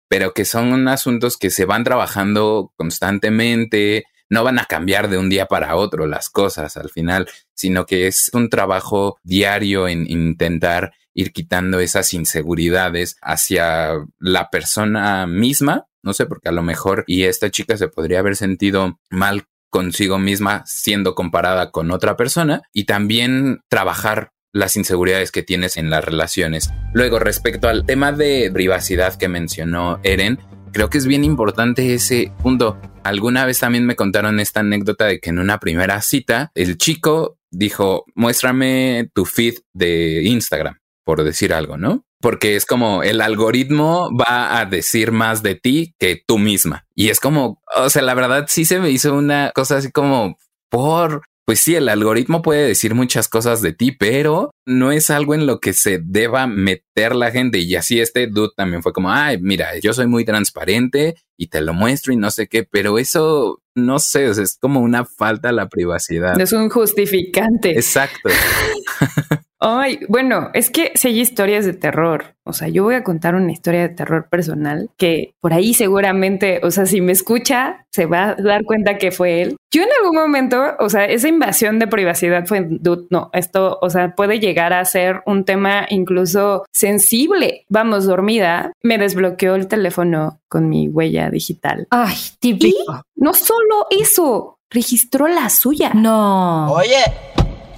pero 0.07 0.33
que 0.33 0.45
son 0.45 0.87
asuntos 0.87 1.35
que 1.35 1.49
se 1.49 1.65
van 1.65 1.83
trabajando 1.83 2.71
constantemente, 2.77 4.05
no 4.29 4.45
van 4.45 4.57
a 4.57 4.67
cambiar 4.67 5.09
de 5.09 5.17
un 5.17 5.27
día 5.27 5.47
para 5.47 5.75
otro 5.75 6.07
las 6.07 6.29
cosas 6.29 6.77
al 6.77 6.91
final, 6.91 7.27
sino 7.53 7.85
que 7.85 8.07
es 8.07 8.31
un 8.31 8.49
trabajo 8.49 9.17
diario 9.21 9.89
en 9.89 10.09
intentar 10.09 10.93
ir 11.13 11.31
quitando 11.31 11.79
esas 11.79 12.13
inseguridades 12.13 13.17
hacia 13.21 13.93
la 14.19 14.49
persona 14.49 15.27
misma. 15.27 15.85
No 16.03 16.13
sé, 16.13 16.25
porque 16.25 16.49
a 16.49 16.53
lo 16.53 16.63
mejor 16.63 17.03
y 17.07 17.23
esta 17.23 17.49
chica 17.49 17.77
se 17.77 17.89
podría 17.89 18.19
haber 18.19 18.35
sentido 18.35 18.99
mal 19.09 19.45
consigo 19.69 20.17
misma 20.17 20.63
siendo 20.65 21.15
comparada 21.15 21.71
con 21.71 21.91
otra 21.91 22.15
persona 22.15 22.61
y 22.73 22.85
también 22.85 23.59
trabajar 23.69 24.31
las 24.51 24.75
inseguridades 24.75 25.31
que 25.31 25.43
tienes 25.43 25.77
en 25.77 25.89
las 25.89 26.03
relaciones. 26.03 26.71
Luego, 26.93 27.19
respecto 27.19 27.67
al 27.67 27.85
tema 27.85 28.11
de 28.11 28.49
privacidad 28.51 29.15
que 29.15 29.27
mencionó 29.27 29.99
Eren, 30.03 30.39
creo 30.73 30.89
que 30.89 30.97
es 30.97 31.05
bien 31.05 31.23
importante 31.23 31.93
ese 31.93 32.31
punto. 32.41 32.79
Alguna 33.03 33.45
vez 33.45 33.59
también 33.59 33.85
me 33.85 33.95
contaron 33.95 34.39
esta 34.39 34.61
anécdota 34.61 35.05
de 35.05 35.19
que 35.19 35.29
en 35.29 35.39
una 35.39 35.59
primera 35.59 36.01
cita 36.01 36.51
el 36.55 36.77
chico 36.77 37.37
dijo, 37.51 38.05
muéstrame 38.15 39.09
tu 39.13 39.25
feed 39.25 39.55
de 39.73 40.23
Instagram 40.23 40.79
por 41.09 41.23
decir 41.23 41.55
algo, 41.55 41.75
¿no? 41.75 42.05
Porque 42.21 42.55
es 42.55 42.67
como 42.67 43.01
el 43.01 43.21
algoritmo 43.21 44.11
va 44.15 44.59
a 44.59 44.67
decir 44.67 45.11
más 45.11 45.41
de 45.41 45.55
ti 45.55 45.95
que 45.97 46.21
tú 46.23 46.37
misma. 46.37 46.85
Y 46.93 47.09
es 47.09 47.19
como, 47.19 47.63
o 47.75 47.89
sea, 47.89 48.03
la 48.03 48.13
verdad 48.13 48.45
sí 48.47 48.63
se 48.63 48.79
me 48.79 48.91
hizo 48.91 49.15
una 49.15 49.51
cosa 49.55 49.77
así 49.77 49.91
como 49.91 50.37
por, 50.69 51.23
pues 51.47 51.61
sí, 51.61 51.73
el 51.73 51.89
algoritmo 51.89 52.43
puede 52.43 52.67
decir 52.67 52.93
muchas 52.93 53.27
cosas 53.27 53.63
de 53.63 53.73
ti, 53.73 53.91
pero 53.91 54.51
no 54.67 54.91
es 54.91 55.09
algo 55.09 55.33
en 55.33 55.47
lo 55.47 55.59
que 55.59 55.73
se 55.73 55.99
deba 55.99 56.45
meter 56.45 57.15
la 57.15 57.31
gente. 57.31 57.57
Y 57.57 57.75
así 57.75 57.99
este 57.99 58.27
dude 58.27 58.51
también 58.55 58.83
fue 58.83 58.93
como, 58.93 59.11
ay, 59.11 59.39
mira, 59.41 59.75
yo 59.79 59.93
soy 59.93 60.05
muy 60.05 60.25
transparente 60.25 61.15
y 61.39 61.47
te 61.47 61.59
lo 61.61 61.73
muestro 61.73 62.13
y 62.13 62.17
no 62.17 62.29
sé 62.29 62.45
qué, 62.45 62.65
pero 62.65 62.99
eso 62.99 63.63
no 63.73 63.97
sé, 63.97 64.25
es 64.25 64.59
como 64.61 64.79
una 64.79 65.05
falta 65.05 65.49
a 65.49 65.53
la 65.53 65.69
privacidad. 65.69 66.39
Es 66.39 66.53
un 66.53 66.69
justificante. 66.69 67.71
Exacto. 67.71 68.29
Ay, 69.59 69.99
bueno, 70.07 70.49
es 70.53 70.69
que 70.69 70.93
si 70.95 71.09
hay 71.09 71.19
historias 71.19 71.65
de 71.65 71.73
terror. 71.73 72.35
O 72.45 72.53
sea, 72.53 72.67
yo 72.67 72.83
voy 72.83 72.95
a 72.95 73.03
contar 73.03 73.35
una 73.35 73.51
historia 73.51 73.81
de 73.81 73.89
terror 73.89 74.27
personal 74.29 74.89
que 74.97 75.35
por 75.39 75.53
ahí 75.53 75.73
seguramente, 75.73 76.61
o 76.63 76.71
sea, 76.71 76.85
si 76.85 77.01
me 77.01 77.11
escucha, 77.11 77.85
se 77.91 78.05
va 78.05 78.29
a 78.29 78.35
dar 78.35 78.63
cuenta 78.63 78.97
que 78.97 79.11
fue 79.11 79.41
él. 79.41 79.57
Yo 79.71 79.83
en 79.83 79.89
algún 80.01 80.15
momento, 80.15 80.59
o 80.79 80.89
sea, 80.89 81.05
esa 81.05 81.27
invasión 81.27 81.77
de 81.77 81.87
privacidad 81.87 82.47
fue, 82.47 82.65
dude, 82.67 83.05
no, 83.11 83.29
esto, 83.33 83.77
o 83.81 83.89
sea, 83.89 84.15
puede 84.15 84.39
llegar 84.39 84.73
a 84.73 84.83
ser 84.85 85.21
un 85.25 85.45
tema 85.45 85.85
incluso 85.89 86.65
sensible. 86.71 87.65
Vamos, 87.69 88.05
dormida, 88.05 88.71
me 88.81 88.97
desbloqueó 88.97 89.55
el 89.55 89.67
teléfono 89.67 90.39
con 90.47 90.69
mi 90.69 90.87
huella 90.87 91.29
digital. 91.29 91.85
Ay, 91.91 92.15
típico. 92.39 93.03
No 93.15 93.33
solo 93.33 93.85
eso, 93.91 94.57
registró 94.71 95.27
la 95.27 95.49
suya. 95.49 95.91
No. 95.93 96.71
Oye, 96.71 97.03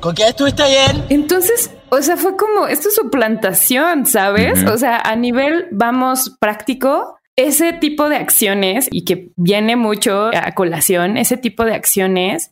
¿con 0.01 0.15
quién 0.15 0.29
estuviste 0.29 0.63
ayer? 0.63 1.05
Entonces, 1.09 1.71
o 1.89 2.01
sea, 2.01 2.17
fue 2.17 2.35
como, 2.35 2.67
esto 2.67 2.89
es 2.89 2.95
suplantación, 2.95 4.05
¿sabes? 4.05 4.63
Ujú. 4.63 4.73
O 4.73 4.77
sea, 4.77 4.99
a 4.99 5.15
nivel, 5.15 5.67
vamos, 5.71 6.35
práctico, 6.39 7.17
ese 7.37 7.71
tipo 7.73 8.09
de 8.09 8.17
acciones 8.17 8.87
y 8.91 9.05
que 9.05 9.31
viene 9.37 9.75
mucho 9.77 10.31
a 10.33 10.51
colación, 10.53 11.17
ese 11.17 11.37
tipo 11.37 11.63
de 11.63 11.75
acciones 11.75 12.51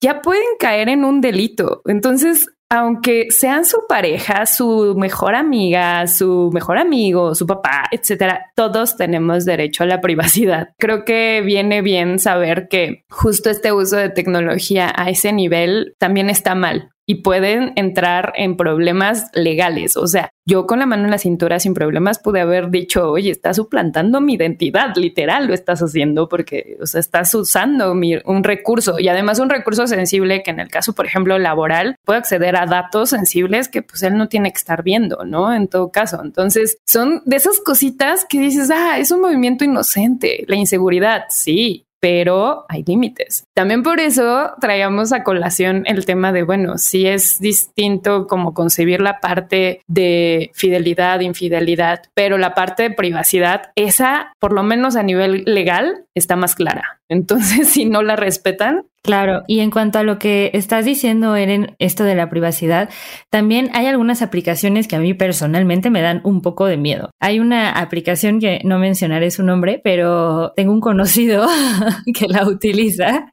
ya 0.00 0.20
pueden 0.20 0.44
caer 0.60 0.88
en 0.88 1.04
un 1.04 1.20
delito. 1.20 1.82
Entonces, 1.86 2.48
aunque 2.70 3.28
sean 3.30 3.64
su 3.64 3.86
pareja, 3.88 4.46
su 4.46 4.94
mejor 4.96 5.34
amiga, 5.34 6.06
su 6.06 6.50
mejor 6.52 6.78
amigo, 6.78 7.34
su 7.34 7.46
papá, 7.46 7.84
etcétera, 7.90 8.52
todos 8.54 8.96
tenemos 8.96 9.44
derecho 9.44 9.84
a 9.84 9.86
la 9.86 10.00
privacidad. 10.00 10.70
Creo 10.78 11.04
que 11.04 11.42
viene 11.44 11.82
bien 11.82 12.18
saber 12.18 12.68
que 12.68 13.04
justo 13.08 13.50
este 13.50 13.72
uso 13.72 13.96
de 13.96 14.10
tecnología 14.10 14.92
a 14.94 15.08
ese 15.10 15.32
nivel 15.32 15.94
también 15.98 16.28
está 16.30 16.54
mal 16.54 16.90
y 17.10 17.22
pueden 17.22 17.72
entrar 17.76 18.34
en 18.36 18.58
problemas 18.58 19.30
legales. 19.32 19.96
O 19.96 20.06
sea, 20.06 20.30
yo 20.44 20.66
con 20.66 20.78
la 20.78 20.84
mano 20.84 21.04
en 21.04 21.10
la 21.10 21.16
cintura 21.16 21.58
sin 21.58 21.72
problemas 21.72 22.18
pude 22.18 22.42
haber 22.42 22.68
dicho, 22.68 23.10
oye, 23.10 23.30
estás 23.30 23.56
suplantando 23.56 24.20
mi 24.20 24.34
identidad, 24.34 24.94
literal 24.94 25.46
lo 25.46 25.54
estás 25.54 25.80
haciendo 25.80 26.28
porque, 26.28 26.76
o 26.82 26.86
sea, 26.86 27.00
estás 27.00 27.34
usando 27.34 27.94
mi, 27.94 28.16
un 28.26 28.44
recurso 28.44 28.98
y 28.98 29.08
además 29.08 29.38
un 29.38 29.48
recurso 29.48 29.86
sensible 29.86 30.42
que 30.42 30.50
en 30.50 30.60
el 30.60 30.68
caso, 30.68 30.92
por 30.92 31.06
ejemplo, 31.06 31.38
laboral, 31.38 31.96
puede 32.04 32.18
acceder 32.18 32.56
a 32.56 32.66
datos 32.66 33.08
sensibles 33.08 33.68
que 33.68 33.80
pues 33.80 34.02
él 34.02 34.18
no 34.18 34.28
tiene 34.28 34.52
que 34.52 34.58
estar 34.58 34.82
viendo, 34.82 35.24
¿no? 35.24 35.54
En 35.54 35.66
todo 35.68 35.90
caso. 35.90 36.20
Entonces, 36.22 36.76
son 36.86 37.22
de 37.24 37.36
esas 37.36 37.60
cositas 37.60 38.26
que 38.28 38.38
dices, 38.38 38.70
ah, 38.70 38.98
es 38.98 39.10
un 39.12 39.22
movimiento 39.22 39.64
inocente, 39.64 40.44
la 40.46 40.56
inseguridad, 40.56 41.24
sí, 41.30 41.87
pero 42.00 42.64
hay 42.68 42.84
límites. 42.84 43.44
También 43.54 43.82
por 43.82 44.00
eso 44.00 44.52
traíamos 44.60 45.12
a 45.12 45.24
colación 45.24 45.84
el 45.86 46.06
tema 46.06 46.32
de, 46.32 46.42
bueno, 46.42 46.78
si 46.78 47.06
es 47.06 47.40
distinto 47.40 48.26
como 48.26 48.54
concebir 48.54 49.00
la 49.00 49.20
parte 49.20 49.82
de 49.86 50.50
fidelidad, 50.54 51.20
infidelidad, 51.20 52.02
pero 52.14 52.38
la 52.38 52.54
parte 52.54 52.84
de 52.84 52.90
privacidad, 52.90 53.70
esa, 53.74 54.32
por 54.38 54.52
lo 54.52 54.62
menos 54.62 54.96
a 54.96 55.02
nivel 55.02 55.42
legal, 55.46 56.04
está 56.14 56.36
más 56.36 56.54
clara. 56.54 57.00
Entonces, 57.08 57.68
si 57.72 57.84
no 57.84 58.02
la 58.02 58.16
respetan, 58.16 58.84
Claro, 59.08 59.42
y 59.46 59.60
en 59.60 59.70
cuanto 59.70 59.98
a 59.98 60.02
lo 60.02 60.18
que 60.18 60.50
estás 60.52 60.84
diciendo, 60.84 61.34
Eren, 61.34 61.74
esto 61.78 62.04
de 62.04 62.14
la 62.14 62.28
privacidad, 62.28 62.90
también 63.30 63.70
hay 63.72 63.86
algunas 63.86 64.20
aplicaciones 64.20 64.86
que 64.86 64.96
a 64.96 64.98
mí 64.98 65.14
personalmente 65.14 65.88
me 65.88 66.02
dan 66.02 66.20
un 66.24 66.42
poco 66.42 66.66
de 66.66 66.76
miedo. 66.76 67.08
Hay 67.18 67.40
una 67.40 67.70
aplicación 67.72 68.38
que 68.38 68.60
no 68.64 68.78
mencionaré 68.78 69.30
su 69.30 69.42
nombre, 69.44 69.80
pero 69.82 70.52
tengo 70.56 70.74
un 70.74 70.80
conocido 70.80 71.46
que 72.14 72.28
la 72.28 72.46
utiliza 72.46 73.32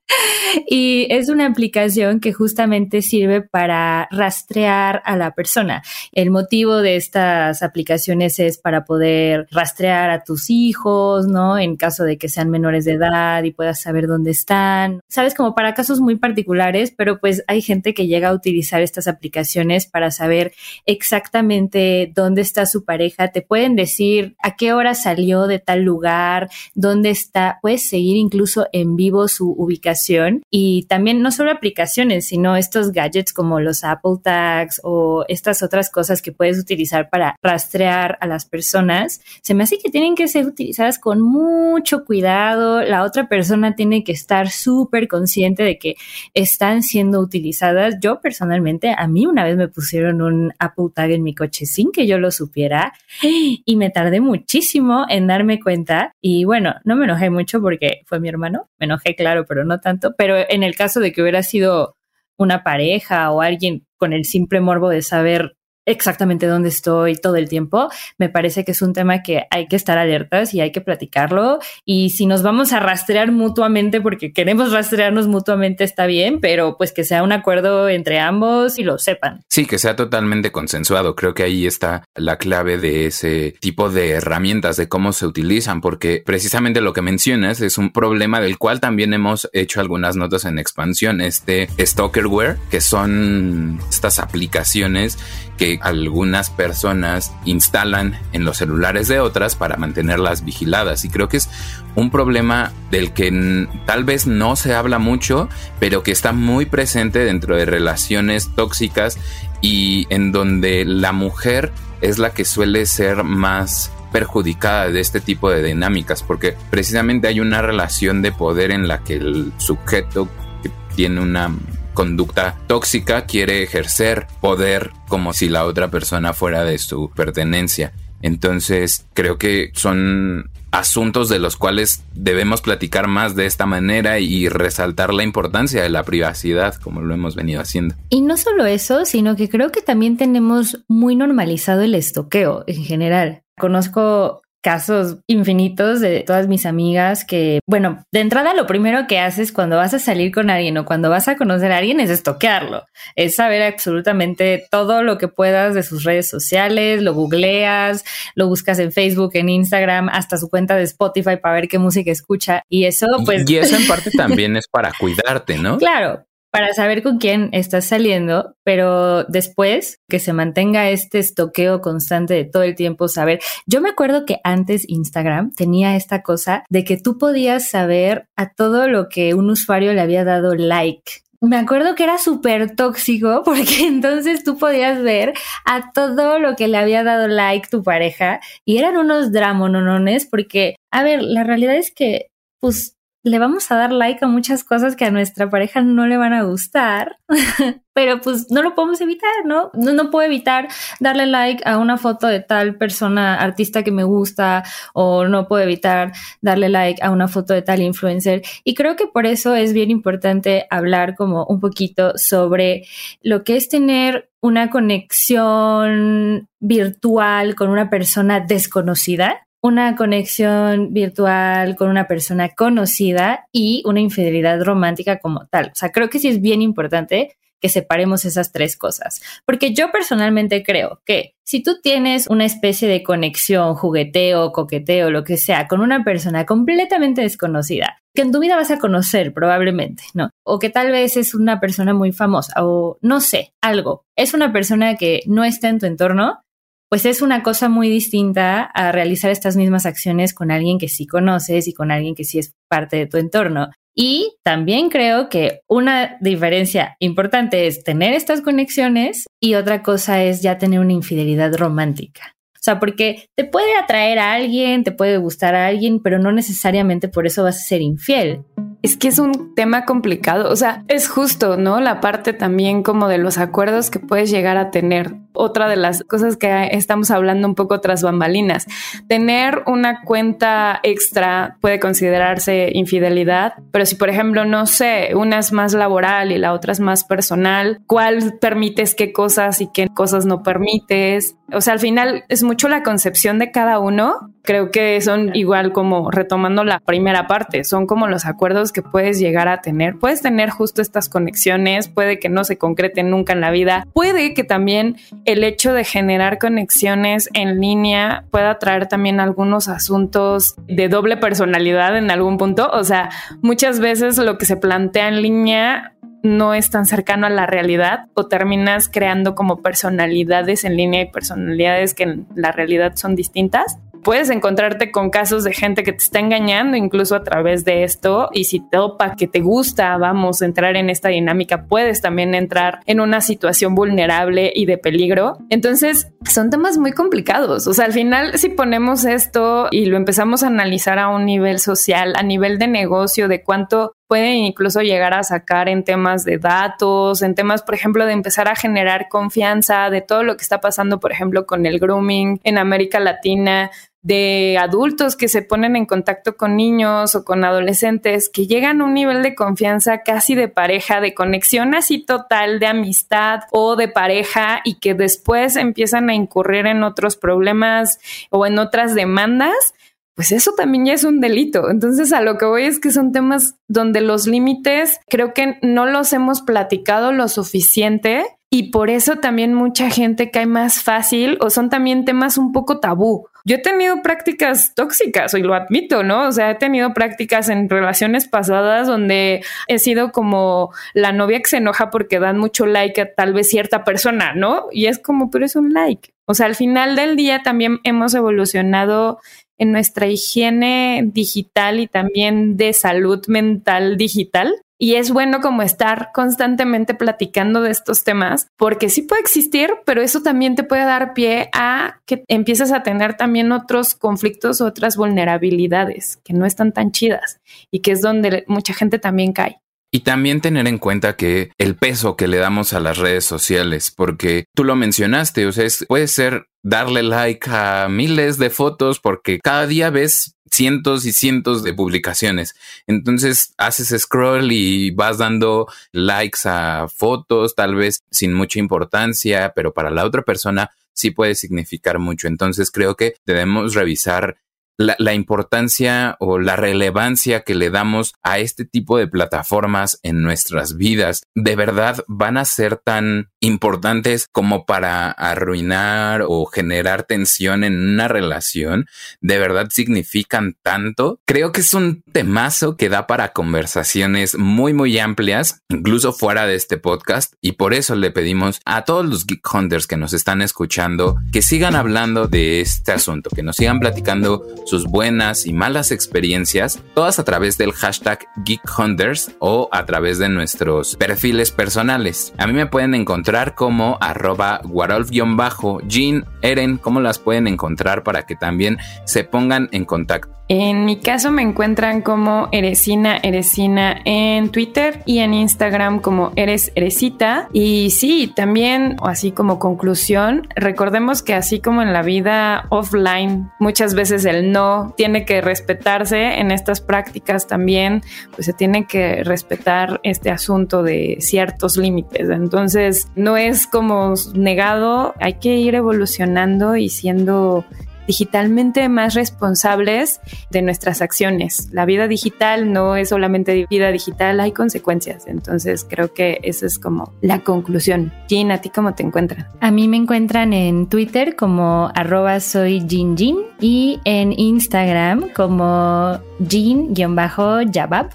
y 0.65 1.07
es 1.09 1.29
una 1.29 1.47
aplicación 1.47 2.19
que 2.19 2.33
justamente 2.33 3.01
sirve 3.01 3.41
para 3.41 4.07
rastrear 4.11 5.01
a 5.05 5.17
la 5.17 5.31
persona. 5.31 5.81
El 6.11 6.31
motivo 6.31 6.77
de 6.77 6.95
estas 6.95 7.63
aplicaciones 7.63 8.39
es 8.39 8.57
para 8.57 8.85
poder 8.85 9.47
rastrear 9.51 10.09
a 10.09 10.23
tus 10.23 10.49
hijos, 10.49 11.27
¿no? 11.27 11.57
En 11.57 11.75
caso 11.75 12.03
de 12.03 12.17
que 12.17 12.29
sean 12.29 12.49
menores 12.49 12.85
de 12.85 12.93
edad 12.93 13.43
y 13.43 13.51
puedas 13.51 13.81
saber 13.81 14.07
dónde 14.07 14.31
están. 14.31 15.01
Sabes, 15.09 15.33
como 15.35 15.53
para 15.53 15.64
casos 15.73 15.99
muy 15.99 16.15
particulares, 16.17 16.93
pero 16.95 17.19
pues 17.19 17.43
hay 17.47 17.61
gente 17.61 17.93
que 17.93 18.07
llega 18.07 18.29
a 18.29 18.33
utilizar 18.33 18.81
estas 18.81 19.07
aplicaciones 19.07 19.87
para 19.87 20.11
saber 20.11 20.53
exactamente 20.85 22.11
dónde 22.13 22.41
está 22.41 22.65
su 22.65 22.85
pareja. 22.85 23.29
Te 23.29 23.41
pueden 23.41 23.75
decir 23.75 24.35
a 24.41 24.55
qué 24.55 24.73
hora 24.73 24.93
salió 24.93 25.47
de 25.47 25.59
tal 25.59 25.83
lugar, 25.83 26.49
dónde 26.73 27.09
está. 27.09 27.59
Puedes 27.61 27.87
seguir 27.87 28.17
incluso 28.17 28.67
en 28.71 28.95
vivo 28.95 29.27
su 29.27 29.51
ubicación 29.51 30.43
y 30.49 30.83
también 30.83 31.21
no 31.21 31.31
solo 31.31 31.51
aplicaciones, 31.51 32.27
sino 32.27 32.55
estos 32.55 32.91
gadgets 32.91 33.33
como 33.33 33.59
los 33.59 33.83
Apple 33.83 34.17
Tags 34.23 34.81
o 34.83 35.25
estas 35.27 35.63
otras 35.63 35.89
cosas 35.89 36.21
que 36.21 36.31
puedes 36.31 36.59
utilizar 36.59 37.09
para 37.09 37.35
rastrear 37.41 38.17
a 38.21 38.27
las 38.27 38.45
personas. 38.45 39.21
Se 39.41 39.53
me 39.53 39.63
hace 39.63 39.77
que 39.77 39.89
tienen 39.89 40.15
que 40.15 40.27
ser 40.27 40.45
utilizadas 40.45 40.99
con 40.99 41.21
mucho 41.21 42.05
cuidado. 42.05 42.81
La 42.81 43.03
otra 43.03 43.27
persona 43.27 43.75
tiene 43.75 44.03
que 44.03 44.11
estar 44.11 44.49
súper 44.49 45.07
consciente 45.07 45.54
de 45.63 45.77
que 45.77 45.95
están 46.33 46.83
siendo 46.83 47.19
utilizadas. 47.19 47.95
Yo 48.01 48.19
personalmente, 48.21 48.93
a 48.97 49.07
mí 49.07 49.25
una 49.25 49.43
vez 49.43 49.57
me 49.57 49.67
pusieron 49.67 50.21
un 50.21 50.53
Apple 50.59 50.87
Tag 50.93 51.11
en 51.11 51.23
mi 51.23 51.33
coche 51.33 51.65
sin 51.65 51.91
que 51.91 52.07
yo 52.07 52.17
lo 52.19 52.31
supiera 52.31 52.93
y 53.21 53.75
me 53.75 53.89
tardé 53.89 54.19
muchísimo 54.19 55.05
en 55.09 55.27
darme 55.27 55.59
cuenta. 55.59 56.13
Y 56.21 56.45
bueno, 56.45 56.75
no 56.83 56.95
me 56.95 57.05
enojé 57.05 57.29
mucho 57.29 57.61
porque 57.61 58.01
fue 58.05 58.19
mi 58.19 58.29
hermano, 58.29 58.69
me 58.79 58.85
enojé 58.85 59.15
claro, 59.15 59.45
pero 59.47 59.65
no 59.65 59.79
tanto, 59.79 60.15
pero 60.17 60.37
en 60.49 60.63
el 60.63 60.75
caso 60.75 60.99
de 60.99 61.11
que 61.11 61.21
hubiera 61.21 61.43
sido 61.43 61.97
una 62.37 62.63
pareja 62.63 63.31
o 63.31 63.41
alguien 63.41 63.85
con 63.97 64.13
el 64.13 64.25
simple 64.25 64.59
morbo 64.59 64.89
de 64.89 65.01
saber 65.01 65.55
exactamente 65.85 66.47
dónde 66.47 66.69
estoy 66.69 67.15
todo 67.15 67.35
el 67.35 67.49
tiempo, 67.49 67.89
me 68.17 68.29
parece 68.29 68.63
que 68.63 68.71
es 68.71 68.81
un 68.81 68.93
tema 68.93 69.21
que 69.21 69.45
hay 69.49 69.67
que 69.67 69.75
estar 69.75 69.97
alertas 69.97 70.53
y 70.53 70.61
hay 70.61 70.71
que 70.71 70.81
platicarlo. 70.81 71.59
Y 71.85 72.11
si 72.11 72.25
nos 72.25 72.43
vamos 72.43 72.73
a 72.73 72.79
rastrear 72.79 73.31
mutuamente 73.31 74.01
porque 74.01 74.33
queremos 74.33 74.71
rastrearnos 74.71 75.27
mutuamente 75.27 75.83
está 75.83 76.05
bien, 76.05 76.39
pero 76.39 76.77
pues 76.77 76.91
que 76.91 77.03
sea 77.03 77.23
un 77.23 77.31
acuerdo 77.31 77.89
entre 77.89 78.19
ambos 78.19 78.79
y 78.79 78.83
lo 78.83 78.97
sepan. 78.97 79.43
Sí, 79.49 79.65
que 79.65 79.77
sea 79.77 79.95
totalmente 79.95 80.51
consensuado. 80.51 81.15
Creo 81.15 81.33
que 81.33 81.43
ahí 81.43 81.65
está 81.65 82.03
la 82.15 82.37
clave 82.37 82.77
de 82.77 83.07
ese 83.07 83.55
tipo 83.59 83.89
de 83.89 84.11
herramientas, 84.11 84.77
de 84.77 84.87
cómo 84.87 85.13
se 85.13 85.25
utilizan, 85.25 85.81
porque 85.81 86.23
precisamente 86.25 86.81
lo 86.81 86.93
que 86.93 87.01
mencionas 87.01 87.61
es 87.61 87.77
un 87.77 87.91
problema 87.91 88.41
del 88.41 88.57
cual 88.57 88.79
también 88.79 89.13
hemos 89.13 89.49
hecho 89.53 89.79
algunas 89.79 90.15
notas 90.15 90.45
en 90.45 90.59
expansión, 90.59 91.21
este 91.21 91.67
Stalkerware, 91.79 92.57
que 92.69 92.81
son 92.81 93.79
estas 93.89 94.19
aplicaciones 94.19 95.17
que 95.57 95.74
algunas 95.81 96.49
personas 96.49 97.33
instalan 97.45 98.19
en 98.33 98.45
los 98.45 98.57
celulares 98.57 99.07
de 99.07 99.19
otras 99.19 99.55
para 99.55 99.77
mantenerlas 99.77 100.45
vigiladas. 100.45 101.05
Y 101.05 101.09
creo 101.09 101.27
que 101.27 101.37
es 101.37 101.49
un 101.95 102.11
problema 102.11 102.71
del 102.91 103.13
que 103.13 103.67
tal 103.85 104.03
vez 104.03 104.27
no 104.27 104.55
se 104.55 104.73
habla 104.73 104.99
mucho, 104.99 105.49
pero 105.79 106.03
que 106.03 106.11
está 106.11 106.31
muy 106.31 106.65
presente 106.65 107.19
dentro 107.19 107.55
de 107.55 107.65
relaciones 107.65 108.49
tóxicas 108.55 109.17
y 109.61 110.07
en 110.09 110.31
donde 110.31 110.85
la 110.85 111.11
mujer 111.11 111.71
es 112.01 112.19
la 112.19 112.31
que 112.31 112.45
suele 112.45 112.85
ser 112.85 113.23
más 113.23 113.91
perjudicada 114.11 114.89
de 114.89 115.01
este 115.01 115.19
tipo 115.19 115.49
de 115.49 115.63
dinámicas, 115.63 116.23
porque 116.23 116.55
precisamente 116.69 117.27
hay 117.27 117.39
una 117.39 117.61
relación 117.61 118.21
de 118.21 118.31
poder 118.31 118.71
en 118.71 118.87
la 118.87 118.99
que 118.99 119.15
el 119.15 119.51
sujeto 119.57 120.29
que 120.63 120.71
tiene 120.95 121.19
una 121.19 121.51
conducta 121.95 122.59
tóxica 122.67 123.25
quiere 123.25 123.63
ejercer 123.63 124.27
poder 124.41 124.91
como 125.07 125.33
si 125.33 125.49
la 125.49 125.65
otra 125.65 125.89
persona 125.89 126.33
fuera 126.33 126.63
de 126.63 126.77
su 126.77 127.09
pertenencia. 127.09 127.93
Entonces 128.21 129.07
creo 129.13 129.39
que 129.39 129.71
son 129.73 130.51
asuntos 130.71 131.29
de 131.29 131.39
los 131.39 131.57
cuales 131.57 132.03
debemos 132.13 132.61
platicar 132.61 133.07
más 133.07 133.35
de 133.35 133.45
esta 133.45 133.65
manera 133.65 134.19
y 134.19 134.49
resaltar 134.49 135.13
la 135.13 135.23
importancia 135.23 135.81
de 135.81 135.89
la 135.89 136.03
privacidad 136.03 136.75
como 136.75 137.01
lo 137.01 137.13
hemos 137.13 137.35
venido 137.35 137.61
haciendo. 137.61 137.95
Y 138.09 138.21
no 138.21 138.37
solo 138.37 138.65
eso, 138.65 139.05
sino 139.05 139.35
que 139.35 139.49
creo 139.49 139.71
que 139.71 139.81
también 139.81 140.17
tenemos 140.17 140.83
muy 140.87 141.15
normalizado 141.15 141.81
el 141.81 141.95
estoqueo 141.95 142.63
en 142.67 142.83
general. 142.83 143.43
Conozco 143.57 144.41
casos 144.65 145.17
infinitos 145.27 146.01
de 146.01 146.21
todas 146.21 146.47
mis 146.47 146.65
amigas 146.65 147.23
que, 147.23 147.59
bueno, 147.67 148.03
de 148.11 148.21
entrada 148.21 148.55
lo 148.55 148.65
primero 148.65 149.05
que 149.05 149.19
haces 149.19 149.51
cuando 149.51 149.75
vas 149.75 149.93
a 149.93 149.99
salir 149.99 150.33
con 150.33 150.49
alguien 150.49 150.75
o 150.79 150.85
cuando 150.85 151.07
vas 151.11 151.27
a 151.27 151.37
conocer 151.37 151.71
a 151.71 151.77
alguien 151.77 151.99
es 151.99 152.09
estoquearlo, 152.09 152.83
es 153.15 153.35
saber 153.35 153.61
absolutamente 153.61 154.65
todo 154.71 155.03
lo 155.03 155.19
que 155.19 155.27
puedas 155.27 155.75
de 155.75 155.83
sus 155.83 156.03
redes 156.03 156.27
sociales, 156.27 157.03
lo 157.03 157.13
googleas, 157.13 158.03
lo 158.33 158.47
buscas 158.47 158.79
en 158.79 158.91
Facebook, 158.91 159.33
en 159.35 159.49
Instagram, 159.49 160.09
hasta 160.09 160.37
su 160.37 160.49
cuenta 160.49 160.75
de 160.75 160.81
Spotify 160.81 161.37
para 161.39 161.53
ver 161.53 161.67
qué 161.67 161.77
música 161.77 162.11
escucha 162.11 162.63
y 162.67 162.85
eso 162.85 163.05
pues... 163.23 163.47
y 163.47 163.57
eso 163.57 163.75
en 163.75 163.85
parte 163.87 164.09
también 164.09 164.57
es 164.57 164.67
para 164.67 164.91
cuidarte, 164.99 165.59
¿no? 165.59 165.77
Claro, 165.77 166.25
para 166.55 166.73
saber 166.73 167.03
con 167.03 167.17
quién 167.17 167.49
estás 167.51 167.83
saliendo, 167.83 168.55
pero 168.63 169.25
después 169.25 169.99
que 170.07 170.19
se 170.19 170.31
mantenga 170.31 170.89
este 170.89 171.19
estoqueo 171.19 171.81
constante 171.81 172.33
de 172.33 172.45
todo 172.45 172.63
el 172.63 172.75
tiempo 172.75 173.09
saber. 173.09 173.41
Yo 173.65 173.81
me 173.81 173.89
acuerdo 173.89 174.23
que 174.25 174.39
antes 174.45 174.87
Instagram 174.87 175.51
tenía 175.51 175.97
esta 175.97 176.21
cosa 176.23 176.63
de 176.69 176.85
que 176.85 176.95
tú 176.95 177.17
podías 177.17 177.69
saber 177.69 178.29
a 178.37 178.53
todo 178.53 178.87
lo 178.87 179.09
que 179.09 179.33
un 179.33 179.49
usuario 179.49 179.91
le 179.91 179.99
había 179.99 180.23
dado 180.23 180.55
like 180.55 181.25
me 181.41 181.57
acuerdo 181.57 181.93
que 181.95 182.05
era 182.05 182.17
súper 182.17 182.75
tóxico 182.75 183.41
porque 183.45 183.85
entonces 183.85 184.45
tú 184.45 184.57
podías 184.57 185.03
ver 185.03 185.33
a 185.65 185.91
todo 185.91 186.39
lo 186.39 186.55
que 186.55 186.69
le 186.69 186.77
había 186.77 187.03
dado 187.03 187.27
like 187.27 187.67
tu 187.69 187.83
pareja 187.83 188.39
y 188.63 188.77
eran 188.77 188.95
unos 188.95 189.33
dramononones 189.33 190.25
porque, 190.25 190.77
a 190.89 191.03
ver, 191.03 191.21
la 191.21 191.43
realidad 191.43 191.75
es 191.75 191.91
que, 191.93 192.27
pues, 192.61 192.95
le 193.25 193.39
vamos 193.39 193.71
a 193.71 193.75
dar 193.75 193.91
like 193.91 194.23
a 194.23 194.27
muchas 194.27 194.63
cosas 194.63 194.95
que 194.95 195.03
a 195.03 195.09
nuestra 195.09 195.49
pareja 195.49 195.81
no 195.81 196.05
le 196.05 196.15
van 196.15 196.31
a 196.33 196.43
gustar, 196.43 197.17
pero 197.93 198.21
pues 198.21 198.51
no 198.51 198.61
lo 198.61 198.75
podemos 198.75 199.01
evitar, 199.01 199.31
¿no? 199.45 199.71
¿no? 199.73 199.93
No 199.93 200.11
puedo 200.11 200.27
evitar 200.27 200.67
darle 200.99 201.25
like 201.25 201.63
a 201.65 201.79
una 201.79 201.97
foto 201.97 202.27
de 202.27 202.39
tal 202.39 202.75
persona 202.75 203.35
artista 203.35 203.81
que 203.81 203.91
me 203.91 204.03
gusta 204.03 204.63
o 204.93 205.25
no 205.25 205.47
puedo 205.47 205.63
evitar 205.63 206.11
darle 206.41 206.69
like 206.69 207.01
a 207.03 207.09
una 207.09 207.27
foto 207.27 207.55
de 207.55 207.63
tal 207.63 207.81
influencer. 207.81 208.43
Y 208.63 208.75
creo 208.75 208.95
que 208.95 209.07
por 209.07 209.25
eso 209.25 209.55
es 209.55 209.73
bien 209.73 209.89
importante 209.89 210.67
hablar 210.69 211.15
como 211.15 211.47
un 211.47 211.59
poquito 211.59 212.15
sobre 212.17 212.85
lo 213.23 213.43
que 213.43 213.55
es 213.57 213.69
tener 213.69 214.29
una 214.39 214.69
conexión 214.69 216.47
virtual 216.59 217.55
con 217.55 217.69
una 217.69 217.89
persona 217.89 218.39
desconocida 218.39 219.44
una 219.65 219.95
conexión 219.95 220.93
virtual 220.93 221.75
con 221.75 221.89
una 221.89 222.07
persona 222.07 222.49
conocida 222.49 223.47
y 223.51 223.81
una 223.85 223.99
infidelidad 223.99 224.61
romántica 224.61 225.17
como 225.17 225.47
tal. 225.47 225.71
O 225.73 225.75
sea, 225.75 225.91
creo 225.91 226.07
que 226.07 226.19
sí 226.19 226.27
es 226.27 226.39
bien 226.39 226.61
importante 226.61 227.35
que 227.59 227.69
separemos 227.69 228.25
esas 228.25 228.51
tres 228.51 228.77
cosas. 228.77 229.23
Porque 229.43 229.73
yo 229.73 229.91
personalmente 229.91 230.61
creo 230.61 231.01
que 231.03 231.33
si 231.43 231.63
tú 231.63 231.79
tienes 231.81 232.27
una 232.27 232.45
especie 232.45 232.87
de 232.87 233.01
conexión, 233.01 233.73
jugueteo, 233.73 234.51
coqueteo, 234.51 235.09
lo 235.09 235.23
que 235.23 235.37
sea, 235.37 235.67
con 235.67 235.81
una 235.81 236.03
persona 236.03 236.45
completamente 236.45 237.21
desconocida, 237.21 237.97
que 238.13 238.21
en 238.21 238.31
tu 238.31 238.39
vida 238.39 238.55
vas 238.55 238.69
a 238.69 238.77
conocer 238.77 239.33
probablemente, 239.33 240.03
¿no? 240.13 240.29
O 240.43 240.59
que 240.59 240.69
tal 240.69 240.91
vez 240.91 241.17
es 241.17 241.33
una 241.33 241.59
persona 241.59 241.95
muy 241.95 242.11
famosa 242.11 242.53
o 242.63 242.99
no 243.01 243.19
sé, 243.19 243.51
algo. 243.61 244.03
Es 244.15 244.35
una 244.35 244.53
persona 244.53 244.95
que 244.95 245.21
no 245.25 245.43
está 245.43 245.69
en 245.69 245.79
tu 245.79 245.87
entorno, 245.87 246.45
pues 246.89 247.05
es 247.05 247.21
una 247.21 247.43
cosa 247.43 247.69
muy 247.69 247.89
distinta 247.89 248.61
a 248.61 248.91
realizar 248.91 249.31
estas 249.31 249.55
mismas 249.55 249.85
acciones 249.85 250.33
con 250.33 250.51
alguien 250.51 250.77
que 250.77 250.87
sí 250.87 251.07
conoces 251.07 251.67
y 251.67 251.73
con 251.73 251.91
alguien 251.91 252.15
que 252.15 252.23
sí 252.23 252.39
es 252.39 252.53
parte 252.69 252.97
de 252.97 253.07
tu 253.07 253.17
entorno. 253.17 253.69
Y 253.95 254.33
también 254.43 254.89
creo 254.89 255.29
que 255.29 255.61
una 255.69 256.17
diferencia 256.19 256.97
importante 256.99 257.65
es 257.65 257.83
tener 257.83 258.13
estas 258.13 258.41
conexiones 258.41 259.25
y 259.41 259.55
otra 259.55 259.83
cosa 259.83 260.21
es 260.23 260.41
ya 260.41 260.57
tener 260.57 260.81
una 260.81 260.91
infidelidad 260.91 261.55
romántica. 261.55 262.33
O 262.55 262.63
sea, 262.65 262.79
porque 262.79 263.27
te 263.37 263.45
puede 263.45 263.77
atraer 263.77 264.19
a 264.19 264.33
alguien, 264.33 264.83
te 264.83 264.91
puede 264.91 265.17
gustar 265.17 265.55
a 265.55 265.67
alguien, 265.67 266.01
pero 266.01 266.19
no 266.19 266.31
necesariamente 266.31 267.07
por 267.07 267.25
eso 267.25 267.43
vas 267.43 267.57
a 267.57 267.67
ser 267.67 267.81
infiel. 267.81 268.43
Es 268.85 268.97
que 268.97 269.07
es 269.07 269.17
un 269.17 269.55
tema 269.55 269.83
complicado, 269.83 270.47
o 270.51 270.55
sea, 270.55 270.83
es 270.87 271.09
justo, 271.09 271.57
¿no? 271.57 271.79
La 271.79 272.01
parte 272.01 272.33
también 272.33 272.83
como 272.83 273.07
de 273.07 273.17
los 273.17 273.39
acuerdos 273.39 273.89
que 273.89 273.97
puedes 273.97 274.29
llegar 274.29 274.57
a 274.57 274.69
tener. 274.69 275.15
Otra 275.33 275.67
de 275.67 275.75
las 275.75 276.03
cosas 276.03 276.37
que 276.37 276.69
estamos 276.71 277.09
hablando 277.09 277.47
un 277.47 277.55
poco 277.55 277.81
tras 277.81 278.03
bambalinas. 278.03 278.67
Tener 279.07 279.63
una 279.65 280.03
cuenta 280.03 280.81
extra 280.83 281.57
puede 281.61 281.79
considerarse 281.79 282.69
infidelidad, 282.73 283.55
pero 283.71 283.87
si 283.87 283.95
por 283.95 284.09
ejemplo, 284.09 284.45
no 284.45 284.67
sé, 284.67 285.15
una 285.15 285.39
es 285.39 285.51
más 285.51 285.73
laboral 285.73 286.31
y 286.31 286.37
la 286.37 286.53
otra 286.53 286.71
es 286.71 286.79
más 286.79 287.05
personal, 287.05 287.81
¿cuál 287.87 288.37
permites 288.39 288.93
qué 288.93 289.11
cosas 289.11 289.61
y 289.61 289.71
qué 289.73 289.87
cosas 289.87 290.27
no 290.27 290.43
permites? 290.43 291.37
O 291.51 291.59
sea, 291.59 291.73
al 291.73 291.79
final 291.79 292.23
es 292.29 292.43
mucho 292.43 292.69
la 292.69 292.83
concepción 292.83 293.39
de 293.39 293.49
cada 293.49 293.79
uno. 293.79 294.34
Creo 294.45 294.71
que 294.71 294.99
son 295.01 295.35
igual 295.35 295.71
como 295.71 296.11
retomando 296.11 296.63
la 296.63 296.79
primera 296.79 297.27
parte, 297.27 297.63
son 297.63 297.87
como 297.87 298.07
los 298.07 298.25
acuerdos 298.25 298.71
que 298.71 298.81
puedes 298.81 299.19
llegar 299.19 299.47
a 299.47 299.61
tener. 299.61 299.97
Puedes 299.97 300.21
tener 300.21 300.49
justo 300.49 300.81
estas 300.81 301.09
conexiones, 301.09 301.87
puede 301.87 302.19
que 302.19 302.29
no 302.29 302.43
se 302.43 302.57
concreten 302.57 303.09
nunca 303.09 303.33
en 303.33 303.41
la 303.41 303.51
vida, 303.51 303.87
puede 303.93 304.33
que 304.33 304.43
también 304.43 304.97
el 305.25 305.43
hecho 305.43 305.73
de 305.73 305.83
generar 305.83 306.37
conexiones 306.37 307.29
en 307.33 307.59
línea 307.59 308.25
pueda 308.31 308.59
traer 308.59 308.87
también 308.87 309.19
algunos 309.19 309.67
asuntos 309.67 310.55
de 310.67 310.89
doble 310.89 311.17
personalidad 311.17 311.97
en 311.97 312.11
algún 312.11 312.37
punto. 312.37 312.69
O 312.71 312.83
sea, 312.83 313.09
muchas 313.41 313.79
veces 313.79 314.17
lo 314.17 314.37
que 314.37 314.45
se 314.45 314.57
plantea 314.57 315.07
en 315.07 315.21
línea 315.21 315.95
no 316.25 316.55
es 316.55 316.71
tan 316.71 316.85
cercano 316.85 317.27
a 317.27 317.29
la 317.29 317.45
realidad 317.45 318.07
o 318.15 318.25
terminas 318.25 318.89
creando 318.89 319.35
como 319.35 319.61
personalidades 319.61 320.65
en 320.65 320.75
línea 320.75 321.01
y 321.01 321.11
personalidades 321.11 321.93
que 321.93 322.03
en 322.03 322.27
la 322.35 322.51
realidad 322.51 322.93
son 322.95 323.15
distintas 323.15 323.77
puedes 324.05 324.29
encontrarte 324.29 324.91
con 324.91 325.09
casos 325.09 325.43
de 325.43 325.51
gente 325.51 325.81
que 325.81 325.91
te 325.91 326.03
está 326.03 326.19
engañando 326.19 326.77
incluso 326.77 327.15
a 327.15 327.23
través 327.23 327.65
de 327.65 327.83
esto 327.83 328.29
y 328.31 328.43
si 328.43 328.59
topa 328.59 329.15
que 329.15 329.27
te 329.27 329.41
gusta, 329.41 329.97
vamos 329.97 330.41
a 330.41 330.45
entrar 330.45 330.75
en 330.75 330.91
esta 330.91 331.09
dinámica, 331.09 331.65
puedes 331.65 332.01
también 332.01 332.35
entrar 332.35 332.81
en 332.85 332.99
una 332.99 333.19
situación 333.19 333.73
vulnerable 333.73 334.53
y 334.55 334.67
de 334.67 334.77
peligro. 334.77 335.39
Entonces, 335.49 336.11
son 336.23 336.51
temas 336.51 336.77
muy 336.77 336.91
complicados. 336.91 337.65
O 337.65 337.73
sea, 337.73 337.85
al 337.85 337.93
final, 337.93 338.37
si 338.37 338.49
ponemos 338.49 339.05
esto 339.05 339.69
y 339.71 339.87
lo 339.87 339.97
empezamos 339.97 340.43
a 340.43 340.47
analizar 340.47 340.99
a 340.99 341.09
un 341.09 341.25
nivel 341.25 341.57
social, 341.59 342.13
a 342.15 342.21
nivel 342.21 342.59
de 342.59 342.67
negocio, 342.67 343.27
de 343.27 343.41
cuánto 343.41 343.93
pueden 344.07 344.35
incluso 344.35 344.81
llegar 344.81 345.13
a 345.13 345.23
sacar 345.23 345.67
en 345.67 345.83
temas 345.83 346.25
de 346.25 346.37
datos, 346.37 347.23
en 347.23 347.33
temas, 347.33 347.63
por 347.63 347.73
ejemplo, 347.73 348.05
de 348.05 348.13
empezar 348.13 348.47
a 348.47 348.55
generar 348.55 349.07
confianza 349.09 349.89
de 349.89 350.01
todo 350.01 350.23
lo 350.23 350.37
que 350.37 350.43
está 350.43 350.61
pasando, 350.61 350.99
por 350.99 351.11
ejemplo, 351.11 351.47
con 351.47 351.65
el 351.65 351.79
grooming 351.79 352.39
en 352.43 352.57
América 352.59 352.99
Latina, 352.99 353.71
de 354.05 354.55
adultos 354.59 355.15
que 355.15 355.27
se 355.27 355.41
ponen 355.41 355.75
en 355.75 355.87
contacto 355.87 356.37
con 356.37 356.55
niños 356.55 357.15
o 357.15 357.25
con 357.25 357.43
adolescentes 357.43 358.29
que 358.29 358.45
llegan 358.45 358.79
a 358.79 358.85
un 358.85 358.93
nivel 358.93 359.23
de 359.23 359.33
confianza 359.33 360.03
casi 360.03 360.35
de 360.35 360.47
pareja, 360.47 361.01
de 361.01 361.15
conexión 361.15 361.73
así 361.73 362.05
total, 362.05 362.59
de 362.59 362.67
amistad 362.67 363.39
o 363.49 363.75
de 363.75 363.87
pareja 363.87 364.61
y 364.63 364.75
que 364.75 364.93
después 364.93 365.55
empiezan 365.55 366.11
a 366.11 366.13
incurrir 366.13 366.67
en 366.67 366.83
otros 366.83 367.17
problemas 367.17 367.97
o 368.29 368.45
en 368.45 368.59
otras 368.59 368.93
demandas, 368.93 369.73
pues 370.13 370.31
eso 370.31 370.51
también 370.55 370.85
ya 370.85 370.93
es 370.93 371.03
un 371.03 371.19
delito. 371.19 371.71
Entonces 371.71 372.13
a 372.13 372.21
lo 372.21 372.37
que 372.37 372.45
voy 372.45 372.65
es 372.65 372.79
que 372.79 372.91
son 372.91 373.11
temas 373.11 373.55
donde 373.67 374.01
los 374.01 374.27
límites 374.27 374.99
creo 375.09 375.33
que 375.33 375.57
no 375.63 375.87
los 375.87 376.13
hemos 376.13 376.43
platicado 376.43 377.11
lo 377.11 377.27
suficiente 377.27 378.23
y 378.51 378.69
por 378.69 378.91
eso 378.91 379.15
también 379.15 379.55
mucha 379.55 379.89
gente 379.89 380.29
cae 380.29 380.45
más 380.45 380.83
fácil 380.83 381.39
o 381.41 381.49
son 381.49 381.71
también 381.71 382.05
temas 382.05 382.37
un 382.37 382.51
poco 382.51 382.79
tabú. 382.79 383.29
Yo 383.47 383.57
he 383.57 383.59
tenido 383.59 384.01
prácticas 384.01 384.73
tóxicas, 384.73 385.35
y 385.35 385.41
lo 385.41 385.53
admito, 385.53 386.01
¿no? 386.01 386.27
O 386.27 386.31
sea, 386.31 386.49
he 386.49 386.55
tenido 386.55 386.95
prácticas 386.95 387.47
en 387.49 387.69
relaciones 387.69 388.27
pasadas 388.27 388.87
donde 388.87 389.43
he 389.67 389.77
sido 389.77 390.11
como 390.11 390.71
la 390.95 391.11
novia 391.11 391.39
que 391.39 391.49
se 391.49 391.57
enoja 391.57 391.91
porque 391.91 392.19
dan 392.19 392.39
mucho 392.39 392.65
like 392.65 392.99
a 392.99 393.13
tal 393.13 393.33
vez 393.33 393.47
cierta 393.47 393.83
persona, 393.83 394.33
¿no? 394.33 394.65
Y 394.71 394.87
es 394.87 394.97
como, 394.97 395.29
pero 395.29 395.45
es 395.45 395.55
un 395.55 395.73
like. 395.73 396.11
O 396.25 396.33
sea, 396.33 396.47
al 396.47 396.55
final 396.55 396.95
del 396.95 397.15
día 397.15 397.43
también 397.43 397.79
hemos 397.83 398.15
evolucionado 398.15 399.19
en 399.59 399.71
nuestra 399.71 400.07
higiene 400.07 401.03
digital 401.05 401.79
y 401.79 401.87
también 401.87 402.57
de 402.57 402.73
salud 402.73 403.23
mental 403.27 403.95
digital. 403.95 404.55
Y 404.77 404.95
es 404.95 405.11
bueno 405.11 405.39
como 405.39 405.61
estar 405.61 406.09
constantemente 406.13 406.93
platicando 406.95 407.61
de 407.61 407.71
estos 407.71 408.03
temas, 408.03 408.47
porque 408.57 408.89
sí 408.89 409.03
puede 409.03 409.21
existir, 409.21 409.69
pero 409.85 410.01
eso 410.01 410.21
también 410.21 410.55
te 410.55 410.63
puede 410.63 410.83
dar 410.83 411.13
pie 411.13 411.49
a 411.53 412.01
que 412.05 412.23
empieces 412.27 412.71
a 412.71 412.83
tener 412.83 413.15
también 413.15 413.51
otros 413.51 413.95
conflictos, 413.95 414.59
otras 414.59 414.97
vulnerabilidades 414.97 416.17
que 416.23 416.33
no 416.33 416.45
están 416.45 416.73
tan 416.73 416.91
chidas 416.91 417.39
y 417.71 417.79
que 417.79 417.91
es 417.91 418.01
donde 418.01 418.43
mucha 418.47 418.73
gente 418.73 418.99
también 418.99 419.31
cae. 419.31 419.61
Y 419.95 420.01
también 420.01 420.41
tener 420.41 420.67
en 420.67 420.77
cuenta 420.77 421.15
que 421.15 421.53
el 421.57 421.77
peso 421.77 422.17
que 422.17 422.27
le 422.27 422.35
damos 422.35 422.73
a 422.73 422.81
las 422.81 422.97
redes 422.97 423.23
sociales, 423.23 423.93
porque 423.95 424.43
tú 424.53 424.65
lo 424.65 424.75
mencionaste, 424.75 425.47
o 425.47 425.53
sea, 425.53 425.65
puede 425.87 426.09
ser 426.09 426.47
darle 426.63 427.01
like 427.01 427.49
a 427.49 427.87
miles 427.89 428.37
de 428.37 428.49
fotos 428.49 428.99
porque 428.99 429.39
cada 429.39 429.67
día 429.67 429.89
ves 429.91 430.35
cientos 430.51 431.05
y 431.05 431.13
cientos 431.13 431.63
de 431.63 431.73
publicaciones. 431.73 432.55
Entonces 432.87 433.53
haces 433.57 433.97
scroll 434.01 434.51
y 434.51 434.91
vas 434.91 435.17
dando 435.19 435.65
likes 435.93 436.39
a 436.43 436.87
fotos, 436.93 437.55
tal 437.55 437.75
vez 437.75 438.01
sin 438.11 438.33
mucha 438.33 438.59
importancia, 438.59 439.53
pero 439.55 439.73
para 439.73 439.91
la 439.91 440.03
otra 440.03 440.23
persona 440.23 440.71
sí 440.91 441.11
puede 441.11 441.35
significar 441.35 441.99
mucho. 441.99 442.27
Entonces 442.27 442.69
creo 442.69 442.97
que 442.97 443.13
debemos 443.25 443.75
revisar 443.75 444.35
la, 444.77 445.13
importancia 445.13 446.17
o 446.19 446.39
la 446.39 446.55
relevancia 446.55 447.41
que 447.41 447.55
le 447.55 447.69
damos 447.69 448.13
a 448.23 448.39
este 448.39 448.65
tipo 448.65 448.97
de 448.97 449.07
plataformas 449.07 449.99
en 450.03 450.21
nuestras 450.21 450.77
vidas. 450.77 451.23
De 451.33 451.55
verdad 451.55 452.03
van 452.07 452.37
a 452.37 452.45
ser 452.45 452.77
tan 452.77 453.31
importantes 453.45 454.27
como 454.31 454.65
para 454.65 455.11
arruinar 455.11 456.23
o 456.27 456.45
generar 456.45 457.03
tensión 457.03 457.63
en 457.63 457.77
una 457.77 458.07
relación, 458.07 458.87
de 459.21 459.37
verdad 459.39 459.67
significan 459.69 460.57
tanto. 460.63 461.19
Creo 461.25 461.51
que 461.51 461.61
es 461.61 461.73
un 461.73 462.03
temazo 462.11 462.75
que 462.77 462.89
da 462.89 463.07
para 463.07 463.33
conversaciones 463.33 464.37
muy, 464.37 464.73
muy 464.73 464.97
amplias, 464.99 465.61
incluso 465.69 466.13
fuera 466.13 466.47
de 466.47 466.55
este 466.55 466.77
podcast. 466.77 467.33
Y 467.41 467.53
por 467.53 467.73
eso 467.73 467.95
le 467.95 468.11
pedimos 468.11 468.59
a 468.65 468.83
todos 468.83 469.05
los 469.05 469.25
Geek 469.25 469.53
Hunters 469.53 469.87
que 469.87 469.97
nos 469.97 470.13
están 470.13 470.41
escuchando 470.41 471.17
que 471.31 471.41
sigan 471.41 471.75
hablando 471.75 472.27
de 472.27 472.61
este 472.61 472.91
asunto, 472.91 473.29
que 473.29 473.43
nos 473.43 473.57
sigan 473.57 473.79
platicando 473.79 474.45
sus 474.65 474.85
buenas 474.85 475.45
y 475.45 475.53
malas 475.53 475.91
experiencias, 475.91 476.79
todas 476.93 477.19
a 477.19 477.23
través 477.23 477.57
del 477.57 477.73
hashtag 477.73 478.27
Geek 478.45 478.61
Hunters 478.77 479.31
o 479.39 479.69
a 479.71 479.85
través 479.85 480.17
de 480.17 480.29
nuestros 480.29 480.95
perfiles 480.95 481.51
personales. 481.51 482.33
A 482.37 482.47
mí 482.47 482.53
me 482.53 482.65
pueden 482.65 482.95
encontrar 482.95 483.34
como 483.55 483.97
arroba 483.99 484.61
warolf-jean 484.63 486.25
Eren, 486.41 486.77
¿cómo 486.77 487.01
las 487.01 487.19
pueden 487.19 487.47
encontrar 487.47 488.01
para 488.03 488.25
que 488.25 488.35
también 488.35 488.77
se 489.03 489.25
pongan 489.25 489.67
en 489.73 489.83
contacto? 489.83 490.33
En 490.47 490.85
mi 490.85 490.99
caso 490.99 491.31
me 491.31 491.41
encuentran 491.41 492.01
como 492.01 492.49
Eresina 492.51 493.17
Eresina 493.17 494.01
en 494.05 494.49
Twitter 494.49 495.01
y 495.05 495.19
en 495.19 495.33
Instagram 495.33 495.99
como 495.99 496.31
Eres 496.35 496.71
Eresita. 496.75 497.49
Y 497.51 497.89
sí, 497.89 498.31
también, 498.35 498.95
así 499.01 499.31
como 499.31 499.57
conclusión, 499.57 500.47
recordemos 500.55 501.23
que 501.23 501.33
así 501.33 501.59
como 501.59 501.81
en 501.81 501.93
la 501.93 502.03
vida 502.03 502.67
offline, 502.69 503.49
muchas 503.59 503.95
veces 503.95 504.23
el 504.25 504.51
no 504.51 504.93
tiene 504.95 505.25
que 505.25 505.41
respetarse 505.41 506.39
en 506.39 506.51
estas 506.51 506.79
prácticas 506.79 507.47
también, 507.47 508.03
pues 508.35 508.45
se 508.45 508.53
tiene 508.53 508.85
que 508.85 509.23
respetar 509.23 509.99
este 510.03 510.29
asunto 510.29 510.83
de 510.83 511.17
ciertos 511.21 511.75
límites. 511.75 512.29
Entonces, 512.29 513.07
no 513.15 513.35
es 513.35 513.65
como 513.65 514.13
negado, 514.35 515.15
hay 515.19 515.33
que 515.35 515.55
ir 515.55 515.73
evolucionando 515.73 516.75
y 516.75 516.89
siendo 516.89 517.65
digitalmente 518.07 518.87
más 518.89 519.13
responsables 519.13 520.21
de 520.51 520.61
nuestras 520.61 521.01
acciones. 521.01 521.69
La 521.71 521.85
vida 521.85 522.07
digital 522.07 522.71
no 522.71 522.95
es 522.95 523.09
solamente 523.09 523.65
vida 523.69 523.91
digital, 523.91 524.39
hay 524.39 524.51
consecuencias. 524.51 525.27
Entonces 525.27 525.85
creo 525.89 526.13
que 526.13 526.39
esa 526.43 526.65
es 526.65 526.79
como 526.79 527.13
la 527.21 527.39
conclusión. 527.39 528.13
Jean, 528.27 528.51
¿a 528.51 528.61
ti 528.61 528.69
cómo 528.69 528.93
te 528.93 529.03
encuentran? 529.03 529.47
A 529.61 529.71
mí 529.71 529.87
me 529.87 529.97
encuentran 529.97 530.53
en 530.53 530.87
Twitter 530.87 531.35
como 531.35 531.91
arroba 531.95 532.39
soy 532.39 532.85
Jean 532.85 533.15
y 533.59 533.99
en 534.05 534.31
Instagram 534.37 535.29
como 535.33 536.19
Jean-Yabab 536.39 538.09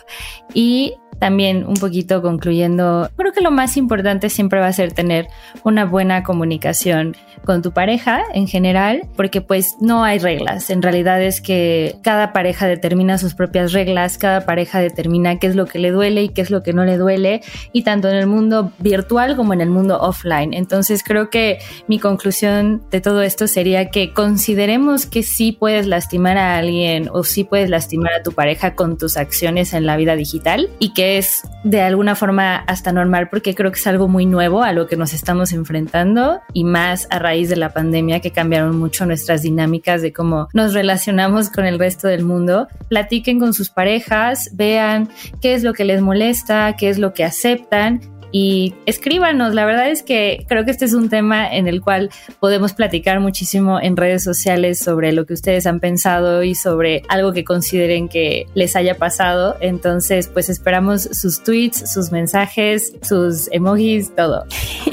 y 0.54 0.94
también 1.20 1.64
un 1.66 1.74
poquito 1.74 2.22
concluyendo, 2.22 3.08
creo 3.16 3.32
que 3.32 3.42
lo 3.42 3.50
más 3.50 3.76
importante 3.76 4.30
siempre 4.30 4.58
va 4.58 4.66
a 4.66 4.72
ser 4.72 4.92
tener 4.92 5.28
una 5.62 5.84
buena 5.84 6.24
comunicación 6.24 7.14
con 7.44 7.62
tu 7.62 7.72
pareja 7.72 8.22
en 8.34 8.46
general, 8.46 9.02
porque 9.16 9.40
pues 9.40 9.76
no 9.80 10.04
hay 10.04 10.18
reglas. 10.18 10.70
En 10.70 10.82
realidad 10.82 11.22
es 11.22 11.40
que 11.40 11.96
cada 12.02 12.32
pareja 12.32 12.66
determina 12.66 13.18
sus 13.18 13.34
propias 13.34 13.72
reglas, 13.72 14.18
cada 14.18 14.44
pareja 14.44 14.80
determina 14.80 15.38
qué 15.38 15.46
es 15.46 15.56
lo 15.56 15.66
que 15.66 15.78
le 15.78 15.90
duele 15.90 16.22
y 16.24 16.28
qué 16.30 16.40
es 16.40 16.50
lo 16.50 16.62
que 16.62 16.72
no 16.72 16.84
le 16.84 16.96
duele, 16.96 17.42
y 17.72 17.82
tanto 17.82 18.08
en 18.08 18.16
el 18.16 18.26
mundo 18.26 18.72
virtual 18.78 19.36
como 19.36 19.52
en 19.52 19.60
el 19.60 19.70
mundo 19.70 19.98
offline. 20.00 20.54
Entonces 20.54 21.02
creo 21.02 21.30
que 21.30 21.58
mi 21.86 21.98
conclusión 21.98 22.82
de 22.90 23.00
todo 23.00 23.22
esto 23.22 23.46
sería 23.46 23.90
que 23.90 24.12
consideremos 24.12 25.06
que 25.06 25.22
sí 25.22 25.52
puedes 25.52 25.86
lastimar 25.86 26.38
a 26.38 26.56
alguien 26.56 27.08
o 27.12 27.24
sí 27.24 27.44
puedes 27.44 27.70
lastimar 27.70 28.14
a 28.14 28.22
tu 28.22 28.32
pareja 28.32 28.74
con 28.74 28.96
tus 28.98 29.16
acciones 29.16 29.74
en 29.74 29.86
la 29.86 29.96
vida 29.96 30.16
digital 30.16 30.68
y 30.78 30.92
que 30.92 31.09
es 31.18 31.42
de 31.64 31.80
alguna 31.80 32.14
forma 32.14 32.56
hasta 32.56 32.92
normal 32.92 33.28
porque 33.28 33.54
creo 33.54 33.70
que 33.70 33.78
es 33.78 33.86
algo 33.86 34.08
muy 34.08 34.26
nuevo 34.26 34.62
a 34.62 34.72
lo 34.72 34.86
que 34.86 34.96
nos 34.96 35.12
estamos 35.12 35.52
enfrentando 35.52 36.40
y 36.52 36.64
más 36.64 37.06
a 37.10 37.18
raíz 37.18 37.48
de 37.48 37.56
la 37.56 37.70
pandemia 37.70 38.20
que 38.20 38.30
cambiaron 38.30 38.78
mucho 38.78 39.06
nuestras 39.06 39.42
dinámicas 39.42 40.02
de 40.02 40.12
cómo 40.12 40.48
nos 40.52 40.74
relacionamos 40.74 41.50
con 41.50 41.66
el 41.66 41.78
resto 41.78 42.08
del 42.08 42.24
mundo. 42.24 42.68
Platiquen 42.88 43.38
con 43.38 43.54
sus 43.54 43.70
parejas, 43.70 44.50
vean 44.54 45.08
qué 45.40 45.54
es 45.54 45.62
lo 45.62 45.72
que 45.72 45.84
les 45.84 46.00
molesta, 46.00 46.76
qué 46.76 46.88
es 46.88 46.98
lo 46.98 47.12
que 47.12 47.24
aceptan 47.24 48.00
y 48.32 48.74
escríbanos. 48.86 49.54
La 49.54 49.64
verdad 49.64 49.88
es 49.88 50.02
que 50.02 50.44
creo 50.48 50.64
que 50.64 50.70
este 50.70 50.84
es 50.84 50.94
un 50.94 51.08
tema 51.08 51.48
en 51.48 51.66
el 51.66 51.80
cual 51.80 52.10
podemos 52.38 52.72
platicar 52.72 53.20
muchísimo 53.20 53.80
en 53.80 53.96
redes 53.96 54.22
sociales 54.22 54.78
sobre 54.78 55.12
lo 55.12 55.26
que 55.26 55.34
ustedes 55.34 55.66
han 55.66 55.80
pensado 55.80 56.42
y 56.42 56.54
sobre 56.54 57.02
algo 57.08 57.32
que 57.32 57.44
consideren 57.44 58.08
que 58.08 58.46
les 58.54 58.76
haya 58.76 58.96
pasado. 58.96 59.56
Entonces, 59.60 60.28
pues 60.28 60.48
esperamos 60.48 61.02
sus 61.02 61.42
tweets, 61.42 61.92
sus 61.92 62.12
mensajes, 62.12 62.92
sus 63.02 63.50
emojis, 63.52 64.14
todo. 64.14 64.44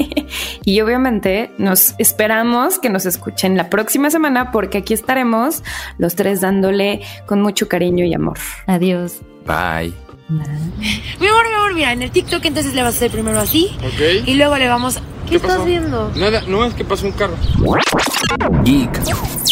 y 0.66 0.82
obviamente 0.82 1.52
nos 1.58 1.96
esperamos 1.98 2.80
que 2.80 2.90
nos 2.90 3.06
escuchen 3.06 3.58
la 3.58 3.70
próxima 3.70 4.10
semana 4.10 4.52
porque 4.52 4.80
aquí 4.80 4.94
estaremos 4.94 5.64
los 5.98 6.16
tres 6.16 6.42
dándole 6.42 7.02
con 7.26 7.42
mucho 7.42 7.68
cariño 7.68 8.06
y 8.06 8.14
amor. 8.14 8.38
Adiós. 8.66 9.22
Bye. 9.46 10.07
Mi 10.30 11.28
amor, 11.28 11.48
mi 11.48 11.54
amor, 11.56 11.74
mira, 11.74 11.94
en 11.94 12.02
el 12.02 12.12
TikTok 12.12 12.44
entonces 12.46 12.74
le 12.74 12.82
vas 12.82 12.96
a 12.96 12.98
hacer 12.98 13.12
primero 13.12 13.40
así. 13.40 13.70
Ok. 13.80 14.28
Y 14.28 14.36
luego 14.36 14.58
le 14.58 14.68
vamos. 14.68 15.00
¿Qué, 15.28 15.36
estás 15.38 15.58
pasó? 15.58 15.66
viendo? 15.66 16.12
Nada, 16.16 16.42
no 16.48 16.64
es 16.64 16.74
que 16.74 16.86
pasó 16.86 17.06
un 17.06 17.12
carro. 17.12 17.36
Geek 18.64 19.02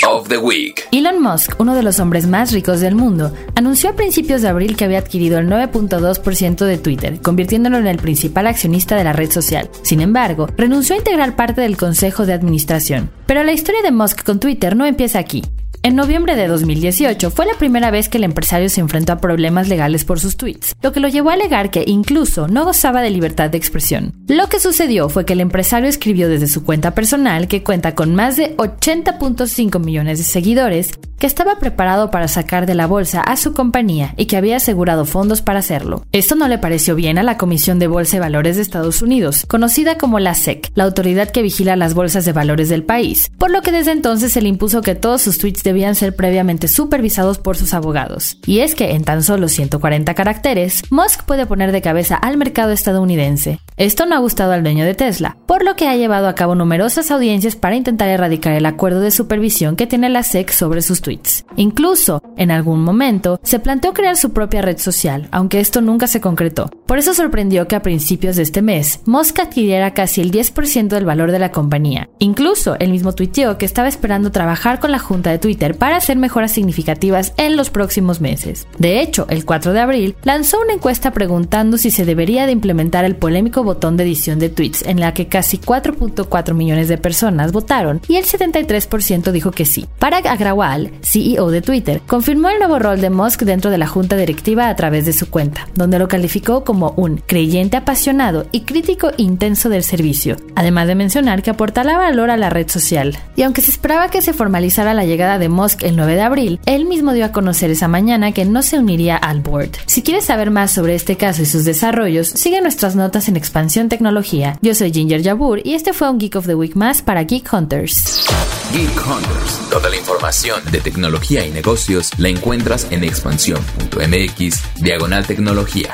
of 0.08 0.28
the 0.30 0.38
Week. 0.38 0.88
Elon 0.92 1.22
Musk, 1.22 1.60
uno 1.60 1.76
de 1.76 1.84
los 1.84 2.00
hombres 2.00 2.28
más 2.28 2.54
ricos 2.54 2.80
del 2.80 2.96
mundo, 2.96 3.34
anunció 3.56 3.90
a 3.90 3.94
principios 3.94 4.42
de 4.42 4.48
abril 4.48 4.78
que 4.78 4.86
había 4.86 5.00
adquirido 5.00 5.38
el 5.38 5.50
9.2% 5.50 6.66
de 6.66 6.78
Twitter, 6.78 7.20
convirtiéndolo 7.22 7.78
en 7.78 7.88
el 7.88 7.98
principal 7.98 8.48
accionista 8.48 8.96
de 8.96 9.04
la 9.04 9.14
red 9.14 9.32
social. 9.32 9.70
Sin 9.82 10.00
embargo, 10.00 10.48
renunció 10.56 10.96
a 10.96 11.00
integrar 11.00 11.36
parte 11.36 11.62
del 11.62 11.76
consejo 11.76 12.26
de 12.26 12.34
administración. 12.34 13.10
Pero 13.26 13.44
la 13.44 13.52
historia 13.52 13.82
de 13.82 13.92
Musk 13.92 14.24
con 14.24 14.40
Twitter 14.40 14.76
no 14.78 14.86
empieza 14.86 15.20
aquí. 15.20 15.44
En 15.86 15.96
noviembre 15.96 16.36
de 16.36 16.48
2018 16.48 17.30
fue 17.30 17.46
la 17.46 17.60
primera 17.60 17.92
vez 17.92 18.10
que 18.10 18.18
el 18.18 18.24
empresario 18.24 18.70
se 18.70 18.82
enfrentó 18.82 19.14
a 19.14 19.20
problemas 19.20 19.68
legales 19.68 20.04
por 20.04 20.20
sus 20.20 20.36
tweets, 20.36 20.76
lo 20.82 20.92
que 20.92 21.00
lo 21.00 21.08
llevó 21.10 21.30
a 21.30 21.34
alegar 21.34 21.70
que 21.70 21.84
incluso 21.86 22.48
no 22.48 22.66
gozaba 22.66 23.04
de 23.04 23.12
libertad 23.12 23.52
de 23.52 23.60
expresión. 23.60 24.12
Lo 24.28 24.50
que 24.50 24.60
sucedió 24.60 25.10
fue 25.10 25.26
que 25.26 25.34
el 25.34 25.42
empresario 25.42 25.88
escribió 25.88 26.28
desde 26.28 26.48
su 26.48 26.64
cuenta 26.64 26.96
personal, 26.96 27.48
que 27.48 27.62
cuenta 27.62 27.94
con 27.94 28.16
más 28.16 28.36
de 28.36 28.58
80.5 28.58 29.80
millones 29.80 30.18
de 30.18 30.24
seguidores, 30.24 30.90
que 31.20 31.28
estaba 31.28 31.60
preparado 31.60 32.12
para 32.12 32.28
sacar 32.28 32.66
de 32.66 32.76
la 32.76 32.88
bolsa 32.88 33.22
a 33.22 33.38
su 33.38 33.54
compañía 33.54 34.14
y 34.18 34.26
que 34.26 34.38
había 34.38 34.58
asegurado 34.58 35.06
fondos 35.06 35.42
para 35.42 35.60
hacerlo. 35.60 36.06
Esto 36.12 36.36
no 36.36 36.48
le 36.48 36.58
pareció 36.58 36.96
bien 36.96 37.18
a 37.18 37.24
la 37.24 37.38
Comisión 37.38 37.80
de 37.80 37.88
Bolsa 37.88 38.18
y 38.18 38.20
Valores 38.20 38.56
de 38.56 38.62
Estados 38.62 39.02
Unidos, 39.02 39.46
conocida 39.48 39.98
como 39.98 40.20
la 40.20 40.34
SEC, 40.34 40.72
la 40.76 40.84
autoridad 40.84 41.30
que 41.30 41.42
vigila 41.42 41.76
las 41.76 41.94
bolsas 41.94 42.26
de 42.26 42.34
valores 42.34 42.70
del 42.70 42.84
país, 42.84 43.32
por 43.38 43.52
lo 43.52 43.62
que 43.62 43.72
desde 43.72 43.92
entonces 43.92 44.34
se 44.34 44.42
le 44.42 44.50
impuso 44.50 44.82
que 44.82 44.96
todos 44.96 45.22
sus 45.22 45.38
tweets 45.38 45.64
debían 45.76 45.96
ser 45.96 46.16
previamente 46.16 46.70
supervisados 46.70 47.38
por 47.38 47.58
sus 47.58 47.74
abogados. 47.74 48.38
Y 48.46 48.60
es 48.60 48.76
que 48.76 48.92
en 48.92 49.04
tan 49.04 49.24
solo 49.24 49.50
140 49.50 50.14
caracteres, 50.14 50.84
Musk 50.90 51.26
puede 51.26 51.46
poner 51.46 51.74
de 51.74 51.82
cabeza 51.82 52.16
al 52.16 52.38
mercado 52.38 52.72
estadounidense. 52.72 53.60
Esto 53.76 54.06
no 54.06 54.16
ha 54.16 54.20
gustado 54.20 54.54
al 54.54 54.64
dueño 54.64 54.86
de 54.86 54.94
Tesla, 54.94 55.36
por 55.46 55.66
lo 55.66 55.76
que 55.76 55.90
ha 55.90 55.98
llevado 55.98 56.30
a 56.30 56.36
cabo 56.36 56.56
numerosas 56.56 57.12
audiencias 57.12 57.58
para 57.58 57.76
intentar 57.76 58.08
erradicar 58.08 58.54
el 58.54 58.66
acuerdo 58.66 59.02
de 59.02 59.12
supervisión 59.12 59.76
que 59.76 59.86
tiene 59.86 60.08
la 60.08 60.24
SEC 60.24 60.50
sobre 60.52 60.82
sus 60.82 61.02
tweets. 61.02 61.44
Incluso, 61.58 62.22
en 62.38 62.52
algún 62.52 62.82
momento, 62.82 63.38
se 63.44 63.60
planteó 63.60 63.94
crear 63.94 64.16
su 64.16 64.32
propia 64.32 64.62
red 64.62 64.78
social, 64.78 65.28
aunque 65.32 65.60
esto 65.60 65.82
nunca 65.82 66.08
se 66.08 66.22
concretó. 66.22 66.70
Por 66.86 67.00
eso 67.00 67.16
sorprendió 67.16 67.68
que 67.68 67.76
a 67.76 67.82
principios 67.82 68.36
de 68.36 68.44
este 68.44 68.62
mes, 68.62 69.00
Musk 69.06 69.40
adquiriera 69.40 69.96
casi 69.96 70.22
el 70.22 70.32
10% 70.32 70.90
del 70.90 71.04
valor 71.04 71.32
de 71.32 71.40
la 71.40 71.52
compañía. 71.52 72.10
Incluso, 72.20 72.76
él 72.80 72.92
mismo 72.92 73.14
tuiteó 73.14 73.58
que 73.58 73.66
estaba 73.66 73.88
esperando 73.88 74.32
trabajar 74.32 74.80
con 74.80 74.92
la 74.92 75.00
junta 75.00 75.32
de 75.32 75.40
Twitter 75.40 75.76
para 75.76 75.98
hacer 75.98 76.18
mejoras 76.18 76.52
significativas 76.52 77.34
en 77.38 77.58
los 77.58 77.72
próximos 77.72 78.22
meses. 78.22 78.68
De 78.78 79.02
hecho, 79.02 79.26
el 79.30 79.46
4 79.46 79.74
de 79.74 79.80
abril 79.80 80.16
lanzó 80.24 80.62
una 80.62 80.74
encuesta 80.74 81.12
preguntando 81.12 81.80
si 81.80 81.90
se 81.90 82.06
debería 82.06 82.46
de 82.46 82.52
implementar 82.52 83.04
el 83.04 83.16
polémico 83.16 83.64
botón 83.64 83.98
de 83.98 84.04
edición 84.04 84.38
de 84.38 84.50
tweets 84.50 84.84
en 84.84 85.00
la 85.00 85.14
que 85.16 85.28
casi 85.28 85.58
4.4 85.58 86.54
millones 86.54 86.88
de 86.88 87.00
personas 87.00 87.52
votaron 87.52 88.02
y 88.08 88.18
el 88.18 88.26
73% 88.26 89.32
dijo 89.32 89.50
que 89.50 89.66
sí. 89.66 89.88
Parag 89.98 90.28
Agrawal, 90.28 90.92
CEO 91.02 91.50
de 91.50 91.64
Twitter, 91.64 92.02
confirmó 92.06 92.50
el 92.50 92.60
nuevo 92.60 92.78
rol 92.78 93.02
de 93.02 93.10
Musk 93.10 93.42
dentro 93.42 93.72
de 93.72 93.80
la 93.80 93.88
junta 93.88 94.16
directiva 94.18 94.70
a 94.70 94.76
través 94.76 95.06
de 95.06 95.14
su 95.14 95.32
cuenta, 95.32 95.68
donde 95.74 95.98
lo 95.98 96.08
calificó 96.08 96.64
como 96.64 96.75
un 96.76 97.18
creyente 97.26 97.78
apasionado 97.78 98.46
y 98.52 98.62
crítico 98.62 99.12
intenso 99.18 99.70
del 99.70 99.84
servicio, 99.84 100.38
además 100.56 100.88
de 100.88 100.96
mencionar 100.96 101.42
que 101.42 101.50
aportará 101.50 101.98
valor 101.98 102.30
a 102.30 102.38
la 102.38 102.50
red 102.50 102.70
social. 102.70 103.18
Y 103.36 103.44
aunque 103.44 103.62
se 103.62 103.72
esperaba 103.72 104.10
que 104.10 104.22
se 104.22 104.34
formalizara 104.34 104.94
la 104.94 105.06
llegada 105.06 105.40
de 105.40 105.50
Musk 105.50 105.84
el 105.84 105.96
9 105.96 106.16
de 106.16 106.22
abril, 106.22 106.60
él 106.66 106.86
mismo 106.86 107.14
dio 107.14 107.26
a 107.26 107.32
conocer 107.32 107.72
esa 107.72 107.88
mañana 107.88 108.32
que 108.32 108.46
no 108.46 108.62
se 108.62 108.78
uniría 108.78 109.16
al 109.16 109.42
board. 109.42 109.72
Si 109.86 110.02
quieres 110.02 110.26
saber 110.26 110.52
más 110.52 110.72
sobre 110.72 110.96
este 110.96 111.18
caso 111.18 111.42
y 111.42 111.46
sus 111.46 111.66
desarrollos, 111.66 112.28
sigue 112.28 112.62
nuestras 112.62 112.96
notas 112.96 113.28
en 113.28 113.38
Expansión 113.38 113.90
Tecnología. 113.90 114.58
Yo 114.62 114.76
soy 114.76 114.92
Ginger 114.92 115.24
Jabur 115.24 115.62
y 115.64 115.74
este 115.74 115.94
fue 115.94 116.10
un 116.10 116.20
Geek 116.20 116.36
of 116.36 116.48
the 116.48 116.56
Week 116.56 116.76
más 116.76 117.02
para 117.02 117.24
Geek 117.24 117.52
Hunters. 117.52 118.26
Geek 118.74 119.08
Hunters. 119.08 119.70
Toda 119.70 119.90
la 119.90 119.96
información 119.96 120.62
de 120.72 120.82
tecnología 120.82 121.46
y 121.46 121.52
negocios 121.52 122.12
la 122.18 122.30
encuentras 122.30 122.88
en 122.92 123.04
expansión.mx 123.04 124.82
diagonal 124.82 125.26
tecnología. 125.26 125.94